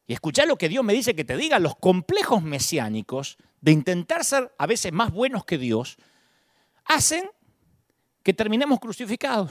[0.06, 4.24] Y escuchar lo que Dios me dice que te diga, los complejos mesiánicos de intentar
[4.24, 5.96] ser a veces más buenos que Dios,
[6.84, 7.30] hacen
[8.22, 9.50] que terminemos crucificados.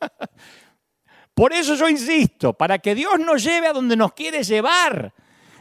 [1.34, 5.14] Por eso yo insisto, para que Dios nos lleve a donde nos quiere llevar,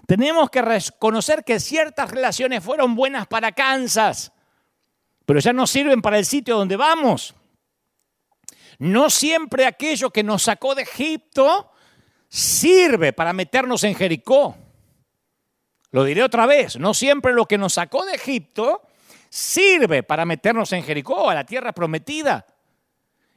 [0.08, 4.32] tenemos que reconocer que ciertas relaciones fueron buenas para Kansas,
[5.26, 7.34] pero ya no sirven para el sitio donde vamos.
[8.80, 11.72] No siempre aquello que nos sacó de Egipto
[12.28, 14.58] sirve para meternos en Jericó.
[15.94, 18.82] Lo diré otra vez, no siempre lo que nos sacó de Egipto
[19.30, 22.48] sirve para meternos en Jericó, a la tierra prometida.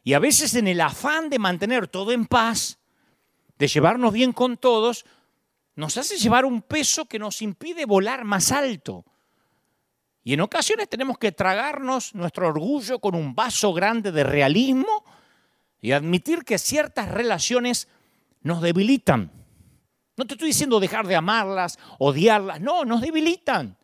[0.03, 2.79] Y a veces en el afán de mantener todo en paz,
[3.59, 5.05] de llevarnos bien con todos,
[5.75, 9.05] nos hace llevar un peso que nos impide volar más alto.
[10.25, 15.05] Y en ocasiones tenemos que tragarnos nuestro orgullo con un vaso grande de realismo
[15.83, 17.87] y admitir que ciertas relaciones
[18.41, 19.31] nos debilitan.
[20.17, 23.77] No te estoy diciendo dejar de amarlas, odiarlas, no, nos debilitan.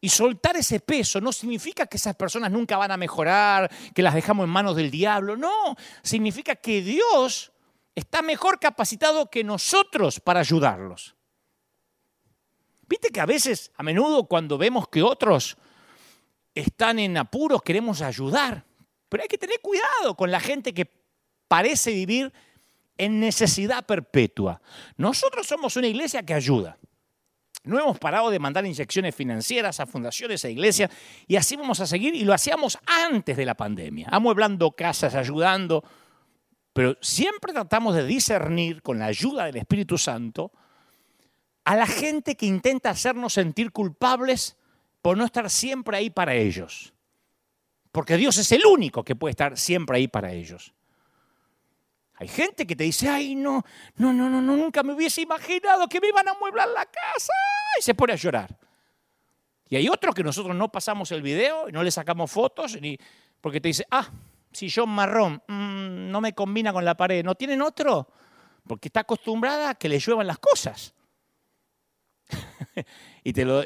[0.00, 4.14] Y soltar ese peso no significa que esas personas nunca van a mejorar, que las
[4.14, 7.52] dejamos en manos del diablo, no, significa que Dios
[7.94, 11.14] está mejor capacitado que nosotros para ayudarlos.
[12.86, 15.56] Viste que a veces, a menudo, cuando vemos que otros
[16.54, 18.64] están en apuros, queremos ayudar.
[19.08, 20.90] Pero hay que tener cuidado con la gente que
[21.48, 22.32] parece vivir
[22.98, 24.60] en necesidad perpetua.
[24.96, 26.78] Nosotros somos una iglesia que ayuda.
[27.64, 30.90] No hemos parado de mandar inyecciones financieras a fundaciones e iglesias
[31.26, 35.82] y así vamos a seguir y lo hacíamos antes de la pandemia, amueblando casas, ayudando
[36.74, 40.52] pero siempre tratamos de discernir con la ayuda del Espíritu Santo
[41.64, 44.58] a la gente que intenta hacernos sentir culpables
[45.00, 46.92] por no estar siempre ahí para ellos.
[47.92, 50.74] Porque Dios es el único que puede estar siempre ahí para ellos.
[52.24, 53.62] Hay gente que te dice, ay, no,
[53.96, 57.34] no, no, no, nunca me hubiese imaginado que me iban a amueblar la casa
[57.78, 58.58] y se pone a llorar.
[59.68, 62.96] Y hay otros que nosotros no pasamos el video no le sacamos fotos ni
[63.42, 64.10] porque te dice, ah,
[64.52, 67.22] sillón marrón, mm, no me combina con la pared.
[67.22, 68.08] ¿No tienen otro?
[68.66, 70.94] Porque está acostumbrada a que le lluevan las cosas.
[73.22, 73.62] y te lo,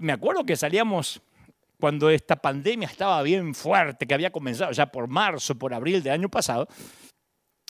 [0.00, 1.22] me acuerdo que salíamos
[1.78, 6.14] cuando esta pandemia estaba bien fuerte, que había comenzado ya por marzo, por abril del
[6.14, 6.66] año pasado,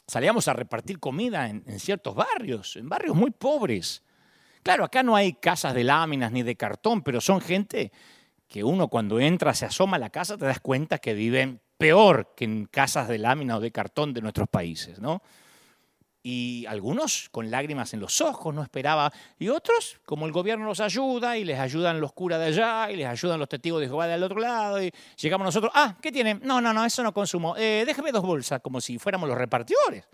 [0.07, 4.03] salíamos a repartir comida en, ciertos barrios, en barrios muy pobres.
[4.63, 7.93] Claro, acá no hay casas de láminas ni de cartón, pero son gente
[8.47, 12.35] que uno cuando entra, se asoma a la casa, te das cuenta que viven peor
[12.37, 15.23] que en casas de lámina o de cartón de nuestros países, ¿no?
[16.25, 19.13] Y algunos con lágrimas en los ojos, no esperaba.
[19.39, 22.97] Y otros, como el gobierno los ayuda y les ayudan los curas de allá y
[22.97, 24.81] les ayudan los testigos de Jehová del otro lado.
[24.81, 26.41] Y llegamos nosotros, ah, ¿qué tienen?
[26.45, 27.57] No, no, no, eso no consumo.
[27.57, 30.05] Eh, déjeme dos bolsas, como si fuéramos los repartidores.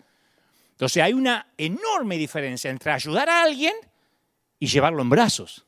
[0.71, 3.75] Entonces hay una enorme diferencia entre ayudar a alguien
[4.59, 5.67] y llevarlo en brazos.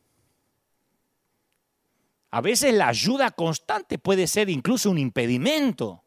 [2.30, 6.05] A veces la ayuda constante puede ser incluso un impedimento.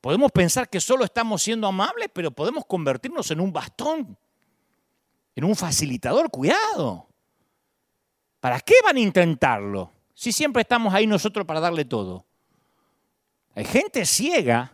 [0.00, 4.16] Podemos pensar que solo estamos siendo amables, pero podemos convertirnos en un bastón,
[5.34, 6.30] en un facilitador.
[6.30, 7.08] Cuidado.
[8.40, 9.92] ¿Para qué van a intentarlo?
[10.14, 12.24] Si siempre estamos ahí nosotros para darle todo.
[13.54, 14.72] Hay gente ciega,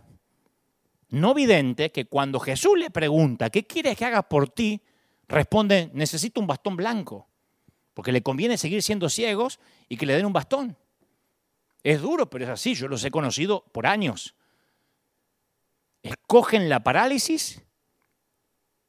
[1.09, 4.83] no vidente, que cuando Jesús le pregunta, ¿qué quieres que haga por ti?
[5.29, 7.29] Responde, necesito un bastón blanco
[7.95, 10.77] porque le conviene seguir siendo ciegos y que le den un bastón.
[11.83, 14.35] Es duro, pero es así, yo los he conocido por años.
[16.03, 17.62] Escogen la parálisis,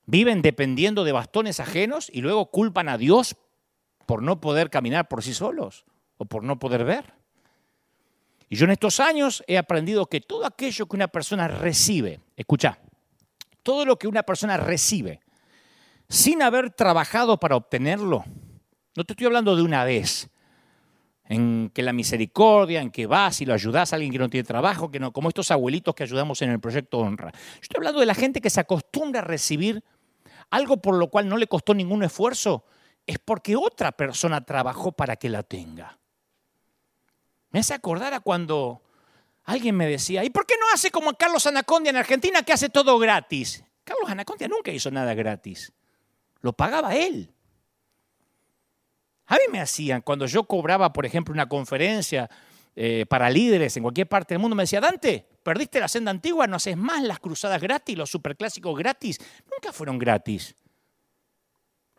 [0.06, 3.36] viven dependiendo de bastones ajenos y luego culpan a Dios
[4.06, 5.86] por no poder caminar por sí solos
[6.18, 7.14] o por no poder ver.
[8.50, 12.80] Y yo en estos años he aprendido que todo aquello que una persona recibe, escucha,
[13.64, 15.22] todo lo que una persona recibe
[16.10, 18.26] sin haber trabajado para obtenerlo,
[18.96, 20.30] no te estoy hablando de una vez,
[21.26, 24.44] en que la misericordia, en que vas y lo ayudas a alguien que no tiene
[24.44, 27.32] trabajo, que no, como estos abuelitos que ayudamos en el proyecto Honra.
[27.32, 29.84] Yo estoy hablando de la gente que se acostumbra a recibir
[30.50, 32.66] algo por lo cual no le costó ningún esfuerzo,
[33.08, 35.98] es porque otra persona trabajó para que la tenga.
[37.50, 38.82] Me hace acordar a cuando
[39.46, 42.70] alguien me decía, ¿y por qué no hace como Carlos Anacondia en Argentina que hace
[42.70, 43.64] todo gratis?
[43.84, 45.74] Carlos Anacondia nunca hizo nada gratis.
[46.42, 47.34] Lo pagaba él.
[49.34, 52.30] A mí me hacían, cuando yo cobraba, por ejemplo, una conferencia
[52.76, 56.46] eh, para líderes en cualquier parte del mundo, me decía, Dante, perdiste la senda antigua,
[56.46, 59.18] no haces más las cruzadas gratis, los superclásicos gratis.
[59.52, 60.56] Nunca fueron gratis.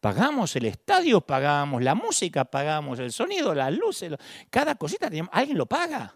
[0.01, 4.13] Pagamos el estadio, pagamos la música, pagamos el sonido, las luces,
[4.49, 6.15] cada cosita, alguien lo paga.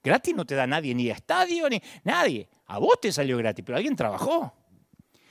[0.00, 2.48] Gratis no te da nadie, ni estadio, ni nadie.
[2.66, 4.54] A vos te salió gratis, pero alguien trabajó.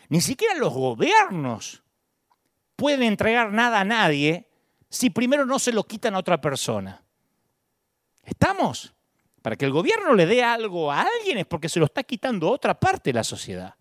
[0.09, 1.83] Ni siquiera los gobiernos
[2.75, 4.48] pueden entregar nada a nadie
[4.89, 7.01] si primero no se lo quitan a otra persona.
[8.23, 8.93] ¿Estamos?
[9.41, 12.49] Para que el gobierno le dé algo a alguien es porque se lo está quitando
[12.49, 13.75] otra parte de la sociedad.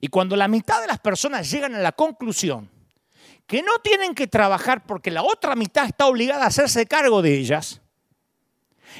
[0.00, 2.70] Y cuando la mitad de las personas llegan a la conclusión
[3.46, 7.36] que no tienen que trabajar porque la otra mitad está obligada a hacerse cargo de
[7.36, 7.80] ellas,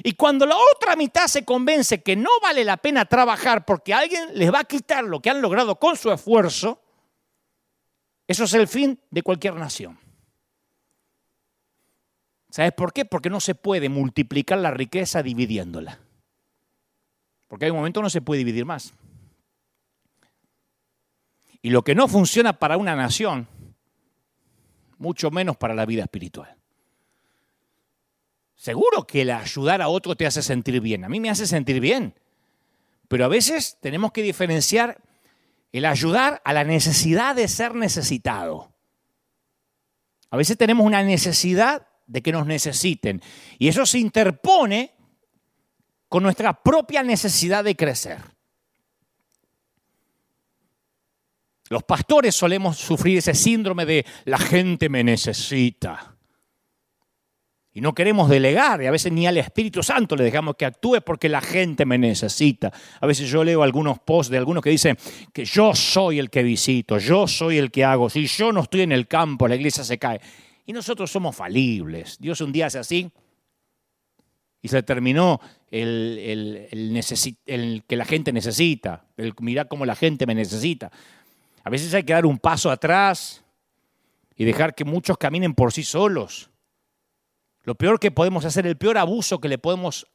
[0.02, 4.28] y cuando la otra mitad se convence que no vale la pena trabajar porque alguien
[4.34, 6.80] les va a quitar lo que han logrado con su esfuerzo,
[8.26, 9.98] eso es el fin de cualquier nación.
[12.50, 13.04] ¿Sabes por qué?
[13.04, 16.00] Porque no se puede multiplicar la riqueza dividiéndola.
[17.48, 18.92] Porque hay un momento no se puede dividir más.
[21.62, 23.46] Y lo que no funciona para una nación,
[24.98, 26.56] mucho menos para la vida espiritual.
[28.56, 31.04] Seguro que el ayudar a otro te hace sentir bien.
[31.04, 32.14] A mí me hace sentir bien.
[33.08, 35.00] Pero a veces tenemos que diferenciar
[35.72, 38.72] el ayudar a la necesidad de ser necesitado.
[40.30, 43.22] A veces tenemos una necesidad de que nos necesiten.
[43.58, 44.92] Y eso se interpone
[46.08, 48.18] con nuestra propia necesidad de crecer.
[51.68, 56.16] Los pastores solemos sufrir ese síndrome de la gente me necesita.
[57.72, 61.00] Y no queremos delegar, y a veces ni al Espíritu Santo le dejamos que actúe
[61.06, 62.72] porque la gente me necesita.
[63.00, 64.98] A veces yo leo algunos posts de algunos que dicen
[65.32, 68.10] que yo soy el que visito, yo soy el que hago.
[68.10, 70.20] Si yo no estoy en el campo, la iglesia se cae.
[70.70, 72.16] Y nosotros somos falibles.
[72.20, 73.10] Dios un día hace así
[74.62, 76.68] y se terminó el,
[77.44, 80.92] el, que la gente necesita, el mirar cómo la gente me necesita.
[81.64, 83.42] A veces hay que dar un paso atrás
[84.36, 86.50] y dejar que muchos caminen por sí solos.
[87.64, 90.06] Lo peor que podemos hacer, el peor abuso que le podemos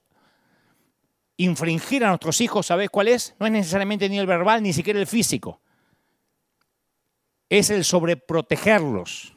[1.36, 3.36] infringir a nuestros hijos, ¿sabes cuál es?
[3.41, 5.60] No es necesariamente ni el verbal, ni siquiera el físico.
[7.49, 9.35] Es el sobreprotegerlos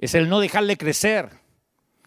[0.00, 1.28] es el no dejarle crecer.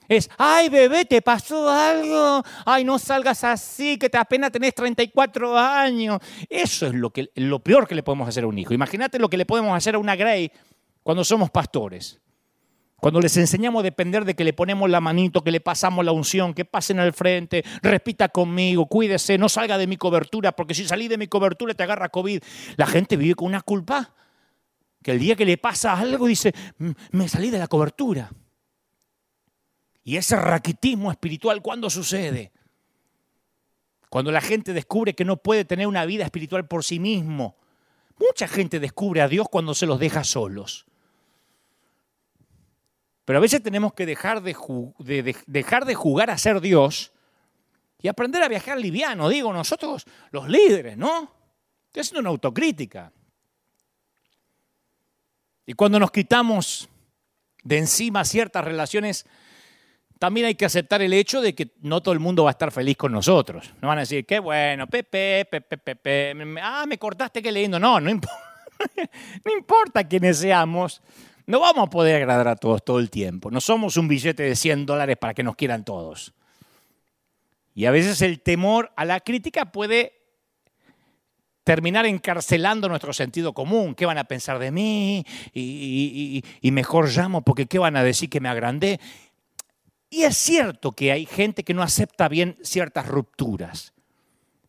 [0.09, 2.43] Es, ay bebé, ¿te pasó algo?
[2.65, 6.19] Ay, no salgas así, que te apenas tenés 34 años.
[6.49, 8.73] Eso es lo, que, lo peor que le podemos hacer a un hijo.
[8.73, 10.51] Imagínate lo que le podemos hacer a una Grey
[11.03, 12.19] cuando somos pastores.
[12.97, 16.13] Cuando les enseñamos a depender de que le ponemos la manito, que le pasamos la
[16.13, 20.85] unción, que pasen al frente, repita conmigo, cuídese, no salga de mi cobertura, porque si
[20.85, 22.41] salí de mi cobertura te agarra COVID.
[22.77, 24.13] La gente vive con una culpa
[25.03, 26.53] que el día que le pasa algo dice,
[27.11, 28.31] me salí de la cobertura.
[30.03, 32.51] Y ese raquitismo espiritual, ¿cuándo sucede?
[34.09, 37.57] Cuando la gente descubre que no puede tener una vida espiritual por sí mismo.
[38.19, 40.85] Mucha gente descubre a Dios cuando se los deja solos.
[43.25, 47.11] Pero a veces tenemos que dejar de, dejar de jugar a ser Dios
[48.01, 51.31] y aprender a viajar liviano, digo nosotros los líderes, ¿no?
[51.87, 53.13] Estoy haciendo una autocrítica.
[55.65, 56.89] Y cuando nos quitamos
[57.63, 59.25] de encima ciertas relaciones,
[60.19, 62.71] también hay que aceptar el hecho de que no todo el mundo va a estar
[62.71, 63.73] feliz con nosotros.
[63.81, 67.79] No van a decir, qué bueno, Pepe, Pepe, Pepe, ah, me cortaste, qué lindo.
[67.79, 68.11] No, no,
[69.45, 71.01] no importa quiénes seamos,
[71.45, 73.51] no vamos a poder agradar a todos todo el tiempo.
[73.51, 76.33] No somos un billete de 100 dólares para que nos quieran todos.
[77.75, 80.22] Y a veces el temor a la crítica puede
[81.63, 83.95] terminar encarcelando nuestro sentido común.
[83.95, 85.25] ¿Qué van a pensar de mí?
[85.53, 88.99] Y, mejor llamo porque ¿qué van a decir que me agrandé?
[90.09, 93.93] Y es cierto que hay gente que no acepta bien ciertas rupturas,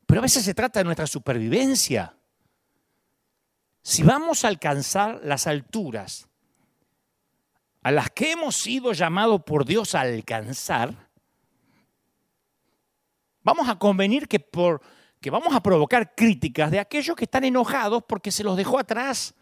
[0.07, 2.17] pero a veces se trata de nuestra supervivencia.
[3.83, 6.29] Si vamos a alcanzar las alturas
[7.83, 11.11] a las que hemos sido llamados por Dios a alcanzar,
[13.43, 14.81] vamos a convenir que, por,
[15.25, 19.33] que vamos a provocar críticas de aquellos que están enojados porque se los dejó atrás.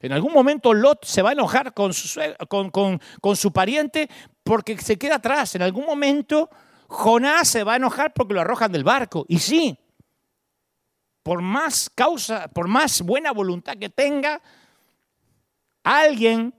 [0.00, 4.08] En algún momento Lot se va a enojar con su, con, con su pariente
[4.42, 5.54] porque se queda atrás.
[5.54, 6.48] En algún momento
[6.86, 9.26] Jonás se va a enojar porque lo arrojan del barco.
[9.28, 9.78] Y sí,
[11.22, 14.40] por más causa, por más buena voluntad que tenga,
[15.82, 16.54] alguien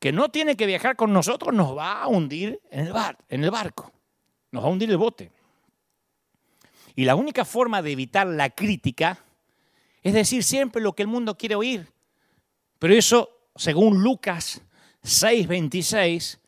[0.00, 3.44] que no tiene que viajar con nosotros nos va a hundir en el, bar, en
[3.44, 3.92] el barco,
[4.50, 5.37] nos va a hundir el bote.
[6.98, 9.24] Y la única forma de evitar la crítica
[10.02, 11.92] es decir siempre lo que el mundo quiere oír.
[12.80, 14.62] Pero eso, según Lucas
[15.04, 16.40] 6:26,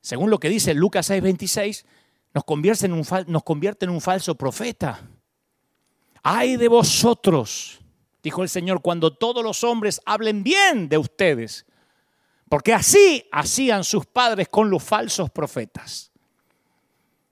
[0.00, 1.84] según lo que dice Lucas 6:26,
[2.32, 5.06] nos convierte, en un, nos convierte en un falso profeta.
[6.22, 7.78] Ay de vosotros,
[8.22, 11.66] dijo el Señor, cuando todos los hombres hablen bien de ustedes,
[12.48, 16.10] porque así hacían sus padres con los falsos profetas.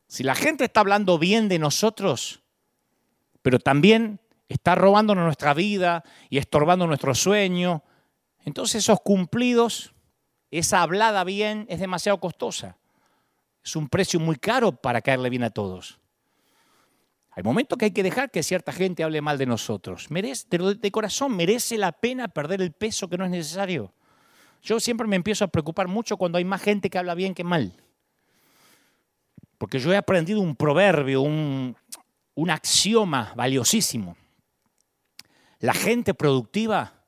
[0.06, 2.41] Si la gente está hablando bien de nosotros,
[3.42, 7.82] pero también está robándonos nuestra vida y estorbando nuestro sueño,
[8.44, 9.94] entonces esos cumplidos,
[10.50, 12.76] esa hablada bien es demasiado costosa.
[13.64, 16.00] Es un precio muy caro para caerle bien a todos.
[17.30, 20.10] Hay momentos que hay que dejar que cierta gente hable mal de nosotros.
[20.10, 23.92] Merece, de corazón, merece la pena perder el peso que no es necesario.
[24.62, 27.42] Yo siempre me empiezo a preocupar mucho cuando hay más gente que habla bien que
[27.42, 27.72] mal.
[29.56, 31.76] Porque yo he aprendido un proverbio, un,
[32.34, 34.16] un axioma valiosísimo.
[35.58, 37.04] La gente productiva,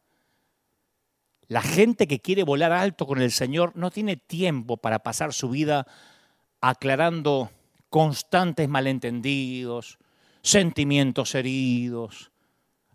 [1.49, 5.51] la gente que quiere volar alto con el Señor, no tiene tiempo para pasar su
[5.51, 5.87] vida
[6.61, 7.51] aclarando
[7.91, 9.99] constantes malentendidos,
[10.43, 12.31] sentimientos heridos,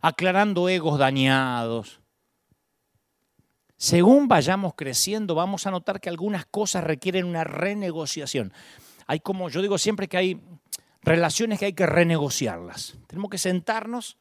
[0.02, 2.00] aclarando egos dañados.
[3.78, 8.52] Según vayamos creciendo, vamos a notar que algunas cosas requieren una renegociación.
[9.08, 10.42] Hay como, yo digo siempre que hay
[11.02, 12.98] relaciones que hay que renegociarlas.
[13.08, 14.18] Tenemos que sentarnos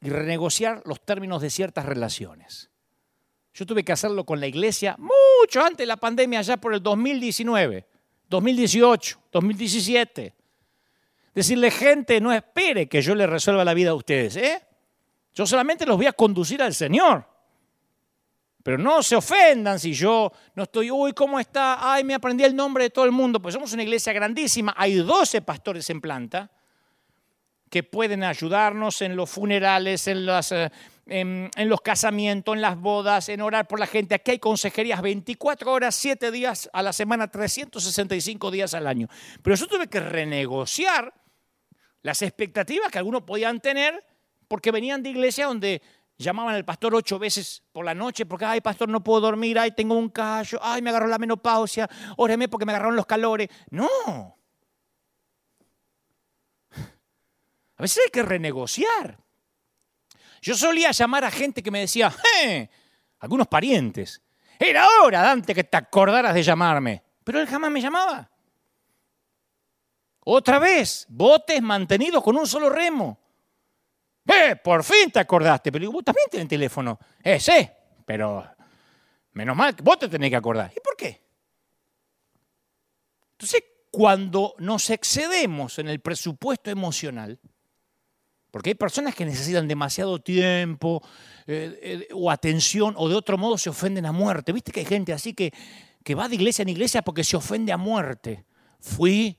[0.00, 2.70] y renegociar los términos de ciertas relaciones.
[3.54, 6.82] Yo tuve que hacerlo con la iglesia mucho antes de la pandemia, ya por el
[6.82, 7.86] 2019,
[8.28, 10.34] 2018, 2017.
[11.34, 14.62] Decirle, gente, no espere que yo le resuelva la vida a ustedes, ¿eh?
[15.34, 17.26] Yo solamente los voy a conducir al Señor.
[18.66, 21.92] Pero no se ofendan si yo no estoy, uy, ¿cómo está?
[21.92, 23.40] Ay, me aprendí el nombre de todo el mundo.
[23.40, 26.50] Pues somos una iglesia grandísima, hay 12 pastores en planta
[27.70, 30.72] que pueden ayudarnos en los funerales, en, las, eh,
[31.06, 34.16] en, en, los casamientos, en las bodas, en orar por la gente.
[34.16, 39.06] Aquí hay consejerías 24 horas, 7 días a la semana, 365 días al año.
[39.42, 41.14] Pero yo tuve que renegociar
[42.02, 44.02] las expectativas que algunos podían tener
[44.48, 45.82] porque venían de iglesia donde
[46.18, 49.72] llamaban al pastor ocho veces por la noche porque, ay, pastor, no puedo dormir, ay,
[49.72, 53.48] tengo un callo, ay, me agarró la menopausia, óreme porque me agarraron los calores.
[53.70, 54.38] No.
[57.76, 59.18] A veces hay que renegociar.
[60.40, 62.12] Yo solía llamar a gente que me decía,
[62.42, 62.70] ¡eh!
[63.18, 64.22] Algunos parientes.
[64.58, 67.02] Era hora, Dante, que te acordaras de llamarme.
[67.24, 68.30] Pero él jamás me llamaba.
[70.20, 73.18] Otra vez, botes mantenidos con un solo remo.
[74.26, 74.56] ¡Eh!
[74.56, 75.70] Por fin te acordaste.
[75.70, 76.98] Pero vos también tenés teléfono.
[77.22, 77.68] Eh, sí,
[78.04, 78.44] pero
[79.32, 80.72] menos mal que vos te tenés que acordar.
[80.74, 81.22] ¿Y por qué?
[83.32, 87.38] Entonces, cuando nos excedemos en el presupuesto emocional,
[88.50, 91.02] porque hay personas que necesitan demasiado tiempo
[91.46, 94.52] eh, eh, o atención o de otro modo se ofenden a muerte.
[94.52, 95.52] ¿Viste que hay gente así que,
[96.02, 98.46] que va de iglesia en iglesia porque se ofende a muerte?
[98.80, 99.38] Fui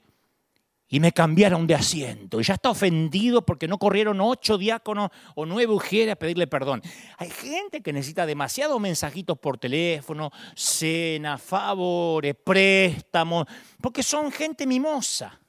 [0.89, 2.39] y me cambiaron de asiento.
[2.39, 6.81] Y ya está ofendido porque no corrieron ocho diáconos o nueve ujieres a pedirle perdón.
[7.17, 13.45] Hay gente que necesita demasiados mensajitos por teléfono, cena, favores, préstamos,
[13.81, 15.39] porque son gente mimosa.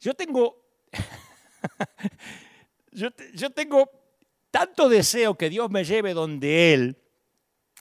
[0.00, 0.62] Yo tengo,
[2.92, 3.90] yo tengo
[4.50, 6.98] tanto deseo que Dios me lleve donde Él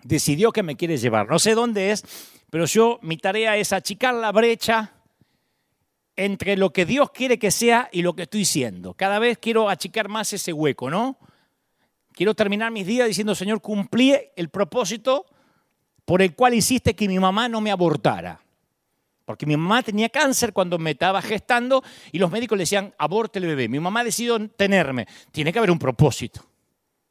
[0.04, 1.30] decidió que me quiere llevar.
[1.30, 2.04] No sé dónde es,
[2.54, 4.94] pero yo, mi tarea es achicar la brecha
[6.16, 8.94] entre lo que Dios quiere que sea y lo que estoy siendo.
[8.94, 11.18] Cada vez quiero achicar más ese hueco, ¿no?
[12.12, 15.26] Quiero terminar mis días diciendo, Señor, cumplí el propósito
[16.06, 18.40] por el cual hiciste que mi mamá no me abortara.
[19.26, 23.40] Porque mi mamá tenía cáncer cuando me estaba gestando y los médicos le decían, aborte
[23.40, 23.68] el bebé.
[23.68, 25.08] Mi mamá decidió tenerme.
[25.32, 26.46] Tiene que haber un propósito.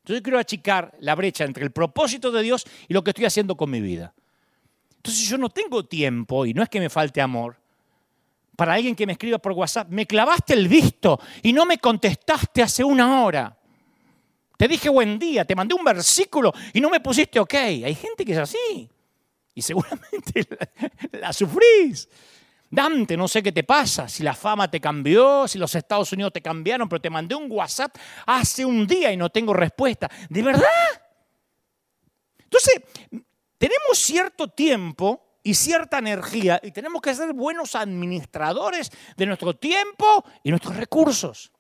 [0.03, 3.25] Entonces yo quiero achicar la brecha entre el propósito de Dios y lo que estoy
[3.25, 4.15] haciendo con mi vida.
[5.03, 7.57] Entonces yo no tengo tiempo, y no es que me falte amor,
[8.55, 12.63] para alguien que me escriba por WhatsApp, me clavaste el visto y no me contestaste
[12.63, 13.59] hace una hora.
[14.57, 17.55] Te dije buen día, te mandé un versículo y no me pusiste ok.
[17.55, 18.89] Hay gente que es así.
[19.57, 20.47] Y seguramente
[21.13, 22.09] la, la sufrís.
[22.71, 26.33] Dante, no sé qué te pasa, si la fama te cambió, si los Estados Unidos
[26.33, 30.09] te cambiaron, pero te mandé un WhatsApp hace un día y no tengo respuesta.
[30.29, 30.69] ¿De verdad?
[32.39, 32.83] Entonces,
[33.63, 40.25] tenemos cierto tiempo y cierta energía y tenemos que ser buenos administradores de nuestro tiempo
[40.43, 41.53] y nuestros recursos.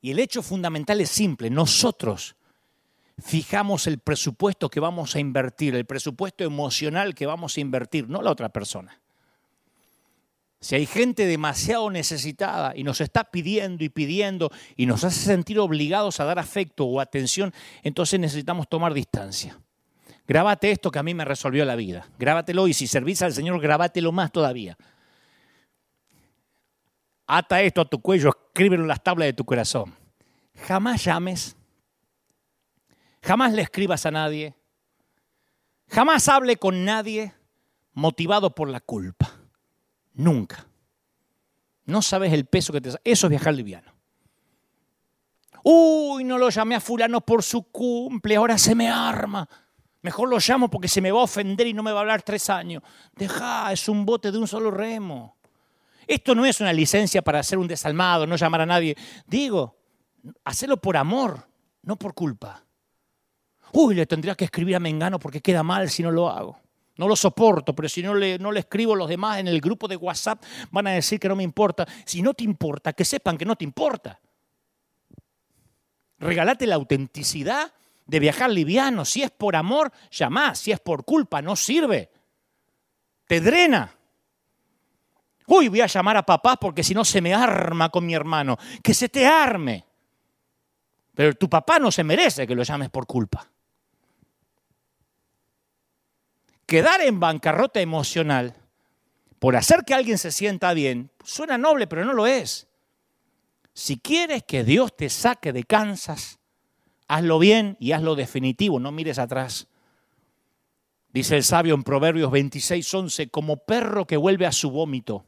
[0.00, 2.36] Y el hecho fundamental es simple, nosotros
[3.18, 8.22] fijamos el presupuesto que vamos a invertir, el presupuesto emocional que vamos a invertir, no
[8.22, 9.00] la otra persona.
[10.60, 15.58] Si hay gente demasiado necesitada y nos está pidiendo y pidiendo y nos hace sentir
[15.58, 17.52] obligados a dar afecto o atención,
[17.82, 19.58] entonces necesitamos tomar distancia.
[20.26, 22.08] Grábate esto que a mí me resolvió la vida.
[22.18, 24.76] Grábatelo y si servís al Señor, grábatelo más todavía.
[27.26, 29.94] Ata esto a tu cuello, escríbelo en las tablas de tu corazón.
[30.66, 31.56] Jamás llames,
[33.22, 34.54] jamás le escribas a nadie,
[35.88, 37.34] jamás hable con nadie
[37.92, 39.32] motivado por la culpa.
[40.12, 40.66] Nunca.
[41.86, 42.90] No sabes el peso que te.
[43.04, 43.92] Eso es viajar liviano.
[45.62, 49.48] Uy, no lo llamé a fulano por su cumple, ahora se me arma.
[50.04, 52.20] Mejor lo llamo porque se me va a ofender y no me va a hablar
[52.20, 52.82] tres años.
[53.16, 55.38] Deja, es un bote de un solo remo.
[56.06, 58.94] Esto no es una licencia para hacer un desalmado, no llamar a nadie.
[59.26, 59.78] Digo,
[60.44, 61.48] hacerlo por amor,
[61.80, 62.62] no por culpa.
[63.72, 66.60] Uy, le tendría que escribir a Mengano porque queda mal si no lo hago.
[66.98, 69.58] No lo soporto, pero si no le, no le escribo a los demás en el
[69.62, 71.88] grupo de WhatsApp, van a decir que no me importa.
[72.04, 74.20] Si no te importa, que sepan que no te importa.
[76.18, 77.72] Regalate la autenticidad
[78.06, 79.04] de viajar liviano.
[79.04, 80.54] Si es por amor, llamá.
[80.54, 82.10] Si es por culpa, no sirve.
[83.26, 83.96] Te drena.
[85.46, 88.58] Uy, voy a llamar a papá porque si no se me arma con mi hermano.
[88.82, 89.84] Que se te arme.
[91.14, 93.48] Pero tu papá no se merece que lo llames por culpa.
[96.66, 98.56] quedar en bancarrota emocional
[99.38, 102.66] por hacer que alguien se sienta bien, suena noble, pero no lo es.
[103.74, 106.38] Si quieres que Dios te saque de Kansas,
[107.08, 109.68] hazlo bien y hazlo definitivo, no mires atrás.
[111.08, 115.24] Dice el sabio en Proverbios 26, 11, como perro que vuelve a su vómito.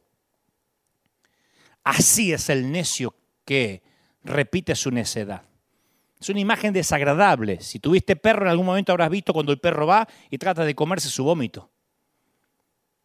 [1.83, 3.15] Así es el necio
[3.45, 3.81] que
[4.23, 5.43] repite su necedad.
[6.19, 7.61] Es una imagen desagradable.
[7.61, 10.75] Si tuviste perro, en algún momento habrás visto cuando el perro va y trata de
[10.75, 11.71] comerse su vómito.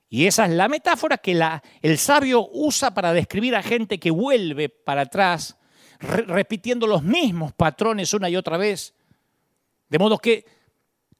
[0.08, 1.40] Y esa es la metáfora que
[1.82, 5.56] el sabio usa para describir a gente que vuelve para atrás,
[6.02, 8.94] repitiendo los mismos patrones una y otra vez.
[9.88, 10.44] De modo que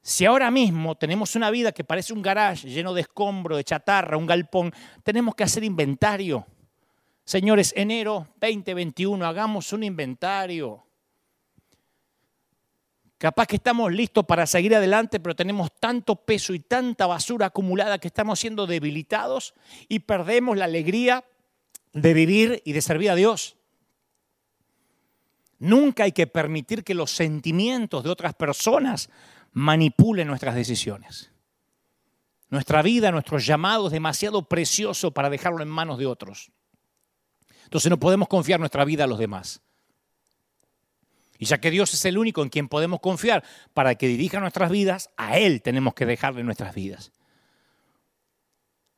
[0.03, 4.17] si ahora mismo tenemos una vida que parece un garage lleno de escombro, de chatarra,
[4.17, 4.73] un galpón,
[5.05, 6.45] tenemos que hacer inventario.
[7.25, 10.85] Señores, enero 2021, hagamos un inventario.
[13.17, 17.99] Capaz que estamos listos para seguir adelante, pero tenemos tanto peso y tanta basura acumulada
[17.99, 19.55] que estamos siendo debilitados
[19.89, 21.25] y perdemos la alegría
[21.93, 23.57] de vivir y de servir a Dios.
[25.63, 29.09] Nunca hay que permitir que los sentimientos de otras personas
[29.53, 31.31] manipulen nuestras decisiones.
[32.49, 36.51] Nuestra vida, nuestro llamado es demasiado precioso para dejarlo en manos de otros.
[37.63, 39.63] Entonces no podemos confiar nuestra vida a los demás.
[41.39, 44.69] Y ya que Dios es el único en quien podemos confiar para que dirija nuestras
[44.69, 47.13] vidas, a Él tenemos que dejarle nuestras vidas.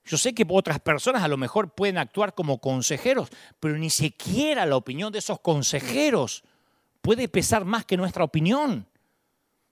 [0.07, 3.29] Yo sé que otras personas a lo mejor pueden actuar como consejeros,
[3.61, 6.43] pero ni siquiera la opinión de esos consejeros
[7.05, 8.89] puede pesar más que nuestra opinión.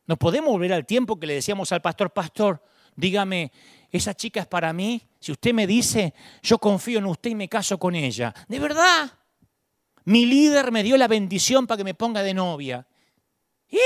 [0.06, 2.62] No podemos volver al tiempo que le decíamos al pastor, pastor,
[2.94, 3.50] dígame,
[3.90, 5.00] esa chica es para mí.
[5.18, 6.12] Si usted me dice,
[6.42, 8.34] yo confío en usted y me caso con ella.
[8.48, 9.10] ¿De verdad?
[10.04, 12.86] Mi líder me dio la bendición para que me ponga de novia.
[13.70, 13.78] ¿Y?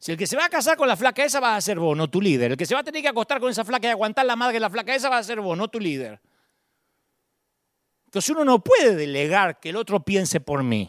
[0.00, 1.96] Si el que se va a casar con la flaca esa va a ser vos,
[1.96, 2.50] no tu líder.
[2.50, 4.54] El que se va a tener que acostar con esa flaca y aguantar la madre
[4.54, 6.20] de la flaca esa va a ser vos, no tu líder.
[8.08, 10.88] Entonces uno no puede delegar que el otro piense por mí.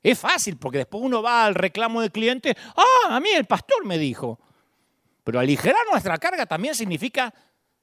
[0.00, 3.84] Es fácil porque después uno va al reclamo del cliente, ah, a mí el pastor
[3.84, 4.38] me dijo.
[5.24, 7.34] Pero aligerar nuestra carga también significa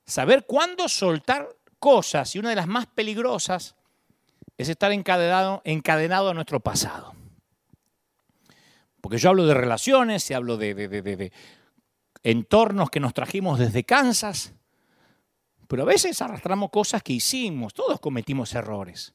[0.06, 1.50] saber cuándo soltar
[1.80, 2.34] cosas.
[2.34, 3.76] Y una de las más peligrosas
[4.58, 7.14] es estar encadenado, encadenado a nuestro pasado.
[9.02, 11.34] Porque yo hablo de relaciones y hablo de, de,
[12.24, 14.54] entornos que nos trajimos desde Kansas,
[15.68, 19.14] pero a veces arrastramos cosas que hicimos, todos cometimos errores.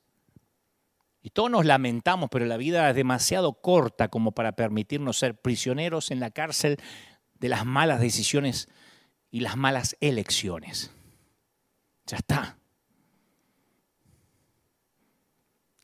[1.23, 6.11] Y todos nos lamentamos, pero la vida es demasiado corta como para permitirnos ser prisioneros
[6.11, 6.79] en la cárcel
[7.35, 8.69] de las malas decisiones
[9.31, 10.91] y las malas elecciones.
[12.07, 12.57] Ya está.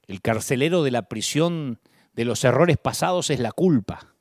[0.06, 1.80] El carcelero de la prisión
[2.14, 4.15] de los errores pasados es la culpa.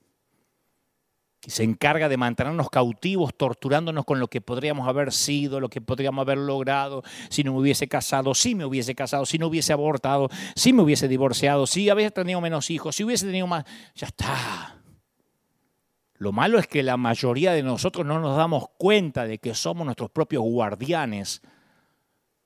[1.45, 5.79] Y se encarga de mantenernos cautivos, torturándonos con lo que podríamos haber sido, lo que
[5.79, 9.71] podríamos haber logrado, si no me hubiese casado, si me hubiese casado, si no hubiese
[9.71, 13.63] abortado, si me hubiese divorciado, si hubiese tenido menos hijos, si hubiese tenido más...
[13.95, 14.81] Ya está.
[16.17, 19.85] Lo malo es que la mayoría de nosotros no nos damos cuenta de que somos
[19.85, 21.41] nuestros propios guardianes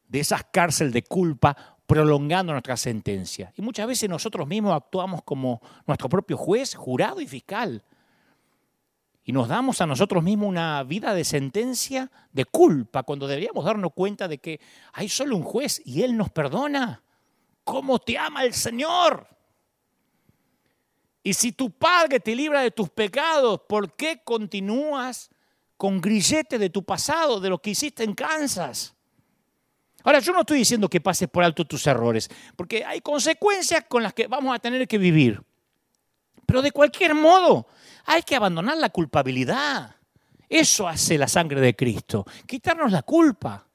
[0.07, 3.53] de esas cárceles de culpa prolongando nuestra sentencia.
[3.55, 7.83] Y muchas veces nosotros mismos actuamos como nuestro propio juez, jurado y fiscal.
[9.29, 13.93] Y nos damos a nosotros mismos una vida de sentencia de culpa cuando deberíamos darnos
[13.93, 14.59] cuenta de que
[14.91, 17.03] hay solo un juez y Él nos perdona.
[17.63, 19.27] ¿Cómo te ama el Señor?
[21.21, 25.29] Y si tu Padre te libra de tus pecados, ¿por qué continúas
[25.77, 28.95] con grillete de tu pasado, de lo que hiciste en Kansas?
[30.03, 34.01] Ahora, yo no estoy diciendo que pases por alto tus errores, porque hay consecuencias con
[34.01, 35.39] las que vamos a tener que vivir.
[36.47, 37.67] Pero de cualquier modo,
[38.09, 39.95] hay que abandonar la culpabilidad.
[40.49, 43.67] Eso hace la sangre de Cristo, quitarnos la culpa.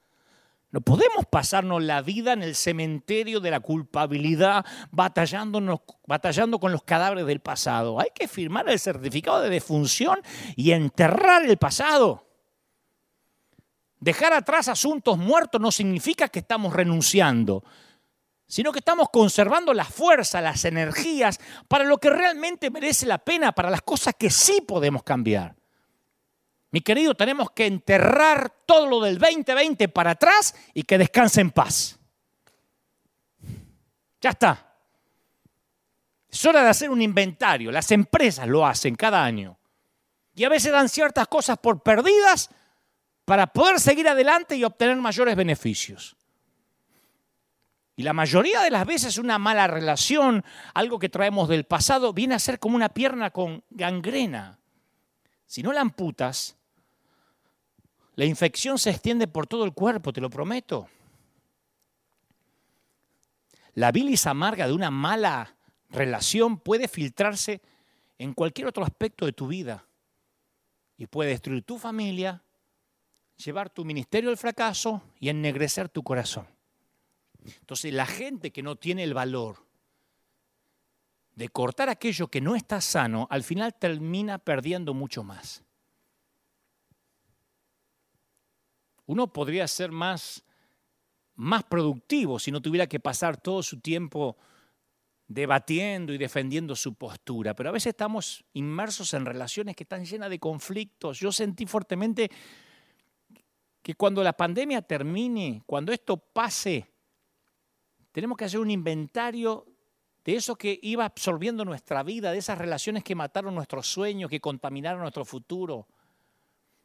[0.72, 5.60] No podemos pasarnos la vida en el cementerio de la culpabilidad batallando
[6.58, 8.00] con los cadáveres del pasado.
[8.00, 10.18] Hay que firmar el certificado de defunción
[10.56, 12.26] y enterrar el pasado.
[14.00, 17.62] Dejar atrás asuntos muertos no significa que estamos renunciando,
[18.46, 21.38] sino que estamos conservando la fuerza, las energías
[21.68, 25.56] para lo que realmente merece la pena, para las cosas que sí podemos cambiar.
[26.70, 31.52] Mi querido, tenemos que enterrar todo lo del 2020 para atrás y que descanse en
[31.52, 31.98] paz.
[34.20, 34.74] Ya está.
[36.28, 37.70] Es hora de hacer un inventario.
[37.70, 39.56] Las empresas lo hacen cada año.
[40.34, 42.50] Y a veces dan ciertas cosas por perdidas
[43.24, 46.16] para poder seguir adelante y obtener mayores beneficios.
[47.96, 52.34] Y la mayoría de las veces una mala relación, algo que traemos del pasado, viene
[52.34, 54.58] a ser como una pierna con gangrena.
[55.46, 56.56] Si no la amputas,
[58.16, 60.88] la infección se extiende por todo el cuerpo, te lo prometo.
[63.74, 65.56] La bilis amarga de una mala
[65.90, 67.60] relación puede filtrarse
[68.18, 69.84] en cualquier otro aspecto de tu vida
[70.96, 72.42] y puede destruir tu familia,
[73.36, 76.53] llevar tu ministerio al fracaso y ennegrecer tu corazón.
[77.44, 79.64] Entonces la gente que no tiene el valor
[81.34, 85.64] de cortar aquello que no está sano, al final termina perdiendo mucho más.
[89.06, 90.44] uno podría ser más,
[91.34, 94.36] más productivo si no tuviera que pasar todo su tiempo
[95.26, 100.28] debatiendo y defendiendo su postura, pero a veces estamos inmersos en relaciones que están llenas
[100.28, 101.18] de conflictos.
[101.18, 102.30] Yo sentí fuertemente
[103.82, 106.93] que cuando la pandemia termine, cuando esto pase,
[108.14, 109.66] tenemos que hacer un inventario
[110.24, 114.38] de eso que iba absorbiendo nuestra vida, de esas relaciones que mataron nuestros sueños, que
[114.38, 115.88] contaminaron nuestro futuro.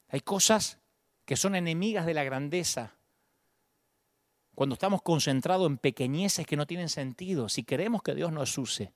[0.08, 0.80] Hay cosas
[1.26, 2.96] que son enemigas de la grandeza.
[4.56, 8.92] Cuando estamos concentrados en pequeñeces que no tienen sentido, si queremos que Dios nos use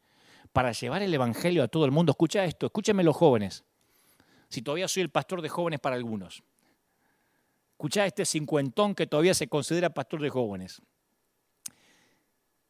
[0.51, 3.63] para llevar el Evangelio a todo el mundo, escucha esto, escúchenme los jóvenes.
[4.49, 6.41] Si todavía soy el pastor de jóvenes para algunos.
[7.73, 10.81] Escucha este cincuentón que todavía se considera pastor de jóvenes.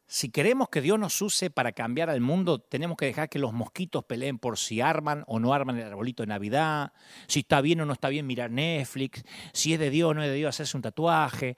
[0.06, 3.54] Si queremos que Dios nos use para cambiar al mundo, tenemos que dejar que los
[3.54, 6.94] mosquitos peleen por si arman o no arman el arbolito de Navidad,
[7.28, 9.24] si está bien o no está bien mirar Netflix,
[9.54, 11.58] si es de Dios o no es de Dios hacerse un tatuaje.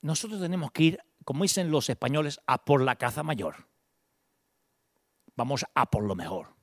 [0.00, 3.68] Nosotros tenemos que ir, como dicen los españoles, a por la caza mayor.
[5.36, 6.54] Vamos a por lo mejor.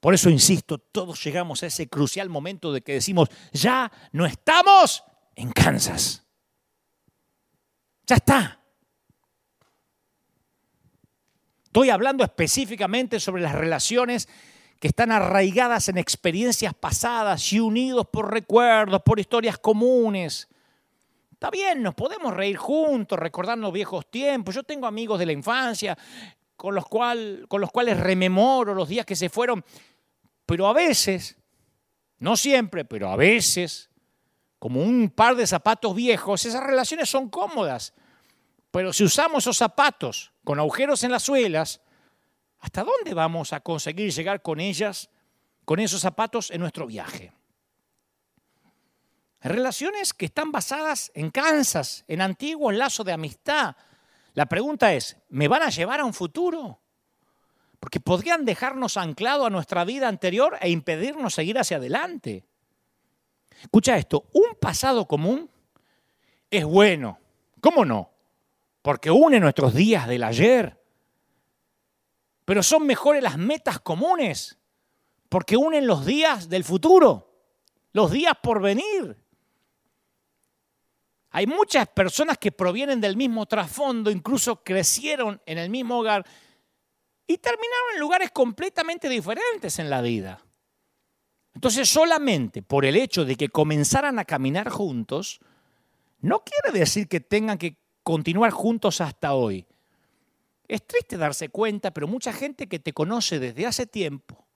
[0.00, 5.02] Por eso insisto, todos llegamos a ese crucial momento de que decimos, ya no estamos
[5.34, 6.27] en Kansas.
[8.08, 8.58] Ya está.
[11.64, 14.30] Estoy hablando específicamente sobre las relaciones
[14.80, 20.48] que están arraigadas en experiencias pasadas y unidos por recuerdos, por historias comunes.
[21.32, 24.54] Está bien, nos podemos reír juntos, recordando viejos tiempos.
[24.54, 25.96] Yo tengo amigos de la infancia
[26.56, 29.62] con los, con los cuales rememoro los días que se fueron,
[30.46, 31.36] pero a veces,
[32.20, 33.87] no siempre, pero a veces,
[34.58, 37.94] como un par de zapatos viejos, esas relaciones son cómodas.
[38.70, 41.80] Pero si usamos esos zapatos con agujeros en las suelas,
[42.58, 45.10] ¿hasta dónde vamos a conseguir llegar con ellas,
[45.64, 47.32] con esos zapatos en nuestro viaje?
[49.40, 53.76] Relaciones que están basadas en Kansas, en antiguos lazos de amistad.
[54.34, 56.80] La pregunta es, ¿me van a llevar a un futuro?
[57.78, 62.47] Porque podrían dejarnos anclado a nuestra vida anterior e impedirnos seguir hacia adelante.
[63.62, 65.50] Escucha esto, un pasado común
[66.50, 67.18] es bueno.
[67.60, 68.12] ¿Cómo no?
[68.88, 70.78] porque une nuestros días del ayer
[72.46, 74.58] pero son mejores las metas comunes,
[75.28, 77.30] porque unen los días del futuro,
[77.92, 79.22] los días por venir.
[81.28, 86.24] Hay muchas personas que provienen del mismo trasfondo, incluso crecieron en el mismo hogar
[87.26, 90.42] y terminaron en lugares completamente diferentes en la vida.
[91.58, 95.40] Entonces solamente por el hecho de que comenzaran a caminar juntos,
[96.20, 99.66] no quiere decir que tengan que continuar juntos hasta hoy.
[100.68, 104.46] Es triste darse cuenta, pero mucha gente que te conoce desde hace tiempo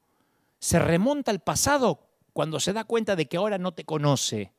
[0.61, 4.53] se remonta al pasado cuando se da cuenta de que ahora no te conoce.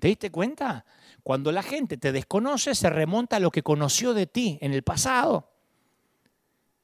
[0.00, 0.84] ¿Te diste cuenta?
[1.22, 4.82] Cuando la gente te desconoce, se remonta a lo que conoció de ti en el
[4.82, 5.52] pasado.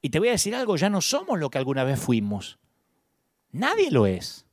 [0.00, 2.60] Y te voy a decir algo, ya no somos lo que alguna vez fuimos.
[3.50, 4.43] Nadie lo es.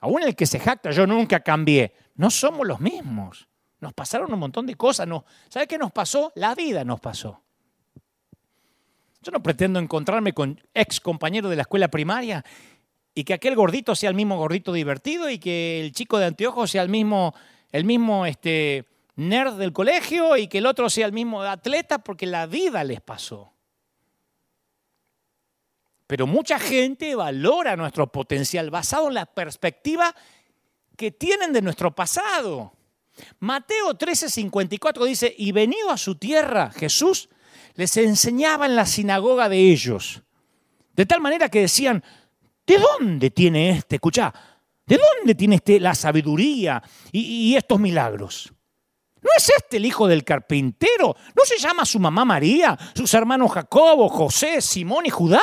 [0.00, 1.94] Aún el que se jacta, yo nunca cambié.
[2.14, 3.48] No somos los mismos.
[3.80, 5.06] Nos pasaron un montón de cosas.
[5.06, 6.32] No, ¿Sabe qué nos pasó?
[6.34, 7.42] La vida nos pasó.
[9.22, 12.44] Yo no pretendo encontrarme con ex compañeros de la escuela primaria
[13.14, 16.70] y que aquel gordito sea el mismo gordito divertido y que el chico de anteojos
[16.70, 17.34] sea el mismo,
[17.70, 18.86] el mismo este,
[19.16, 23.02] nerd del colegio y que el otro sea el mismo atleta porque la vida les
[23.02, 23.52] pasó.
[26.10, 30.12] Pero mucha gente valora nuestro potencial basado en la perspectiva
[30.96, 32.72] que tienen de nuestro pasado.
[33.38, 37.28] Mateo 13:54 dice, y venido a su tierra, Jesús
[37.76, 40.20] les enseñaba en la sinagoga de ellos.
[40.96, 42.02] De tal manera que decían,
[42.66, 43.94] ¿de dónde tiene este?
[43.94, 44.34] Escucha,
[44.84, 46.82] ¿de dónde tiene este la sabiduría
[47.12, 47.20] y,
[47.52, 48.52] y estos milagros?
[49.22, 51.14] ¿No es este el hijo del carpintero?
[51.36, 55.40] ¿No se llama su mamá María, sus hermanos Jacobo, José, Simón y Judá?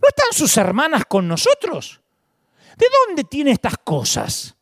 [0.00, 2.00] ¿No están sus hermanas con nosotros?
[2.76, 4.56] ¿De dónde tiene estas cosas?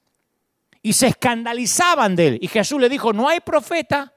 [0.82, 2.38] y se escandalizaban de él.
[2.40, 4.14] Y Jesús le dijo, no hay profeta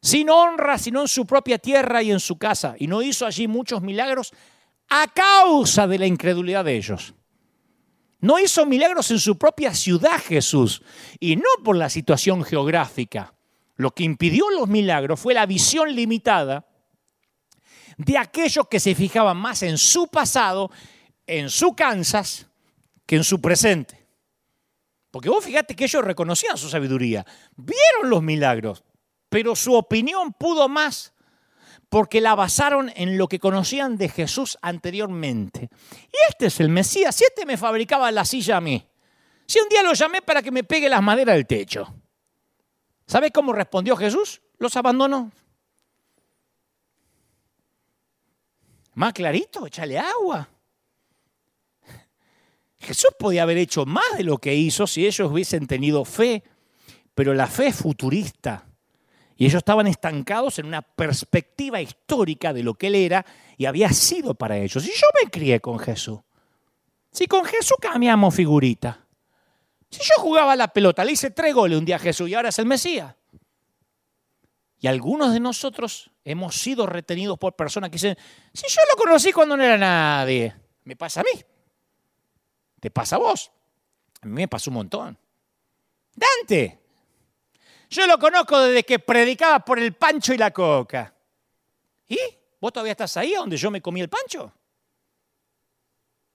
[0.00, 2.74] sin honra, sino en su propia tierra y en su casa.
[2.78, 4.32] Y no hizo allí muchos milagros
[4.88, 7.14] a causa de la incredulidad de ellos.
[8.20, 10.82] No hizo milagros en su propia ciudad Jesús
[11.20, 13.34] y no por la situación geográfica.
[13.76, 16.66] Lo que impidió los milagros fue la visión limitada
[17.98, 20.70] de aquellos que se fijaban más en su pasado,
[21.26, 22.46] en su Kansas,
[23.04, 24.06] que en su presente.
[25.10, 27.26] Porque vos fíjate que ellos reconocían su sabiduría,
[27.56, 28.84] vieron los milagros,
[29.28, 31.12] pero su opinión pudo más
[31.88, 35.70] porque la basaron en lo que conocían de Jesús anteriormente.
[36.12, 38.86] Y este es el Mesías, si este me fabricaba la silla a mí,
[39.46, 41.92] si un día lo llamé para que me pegue las maderas del techo,
[43.06, 44.42] ¿sabes cómo respondió Jesús?
[44.58, 45.32] Los abandonó.
[48.98, 50.48] Más clarito, échale agua.
[52.80, 56.42] Jesús podía haber hecho más de lo que hizo si ellos hubiesen tenido fe,
[57.14, 58.66] pero la fe es futurista.
[59.36, 63.24] Y ellos estaban estancados en una perspectiva histórica de lo que Él era
[63.56, 64.84] y había sido para ellos.
[64.84, 66.18] Y yo me crié con Jesús.
[67.12, 69.06] Si con Jesús cambiamos figurita.
[69.88, 72.48] Si yo jugaba la pelota, le hice tres goles un día a Jesús y ahora
[72.48, 73.14] es el Mesías.
[74.80, 78.16] Y algunos de nosotros hemos sido retenidos por personas que dicen,
[78.52, 80.54] si yo lo conocí cuando no era nadie,
[80.84, 81.42] me pasa a mí.
[82.78, 83.50] ¿Te pasa a vos?
[84.20, 85.18] A mí me pasó un montón.
[86.14, 86.78] Dante.
[87.90, 91.14] Yo lo conozco desde que predicaba por el pancho y la coca.
[92.06, 92.18] ¿Y?
[92.60, 94.52] ¿Vos todavía estás ahí donde yo me comí el pancho?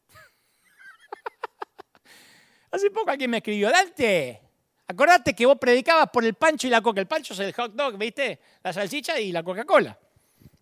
[2.72, 4.42] Hace poco alguien me escribió, Dante,
[4.88, 7.02] acordate que vos predicabas por el pancho y la coca.
[7.02, 8.40] El pancho es el hot dog, ¿viste?
[8.64, 9.98] La salchicha y la Coca-Cola.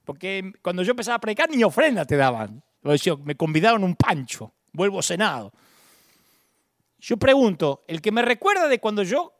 [0.05, 2.63] Porque cuando yo empezaba a predicar, ni ofrenda te daban.
[3.24, 5.53] Me convidaron un pancho, vuelvo cenado.
[6.99, 9.34] Yo pregunto, el que me recuerda de cuando yo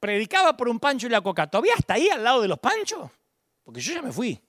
[0.00, 3.10] predicaba por un pancho y la coca, ¿todavía está ahí al lado de los panchos?
[3.62, 4.40] Porque yo ya me fui.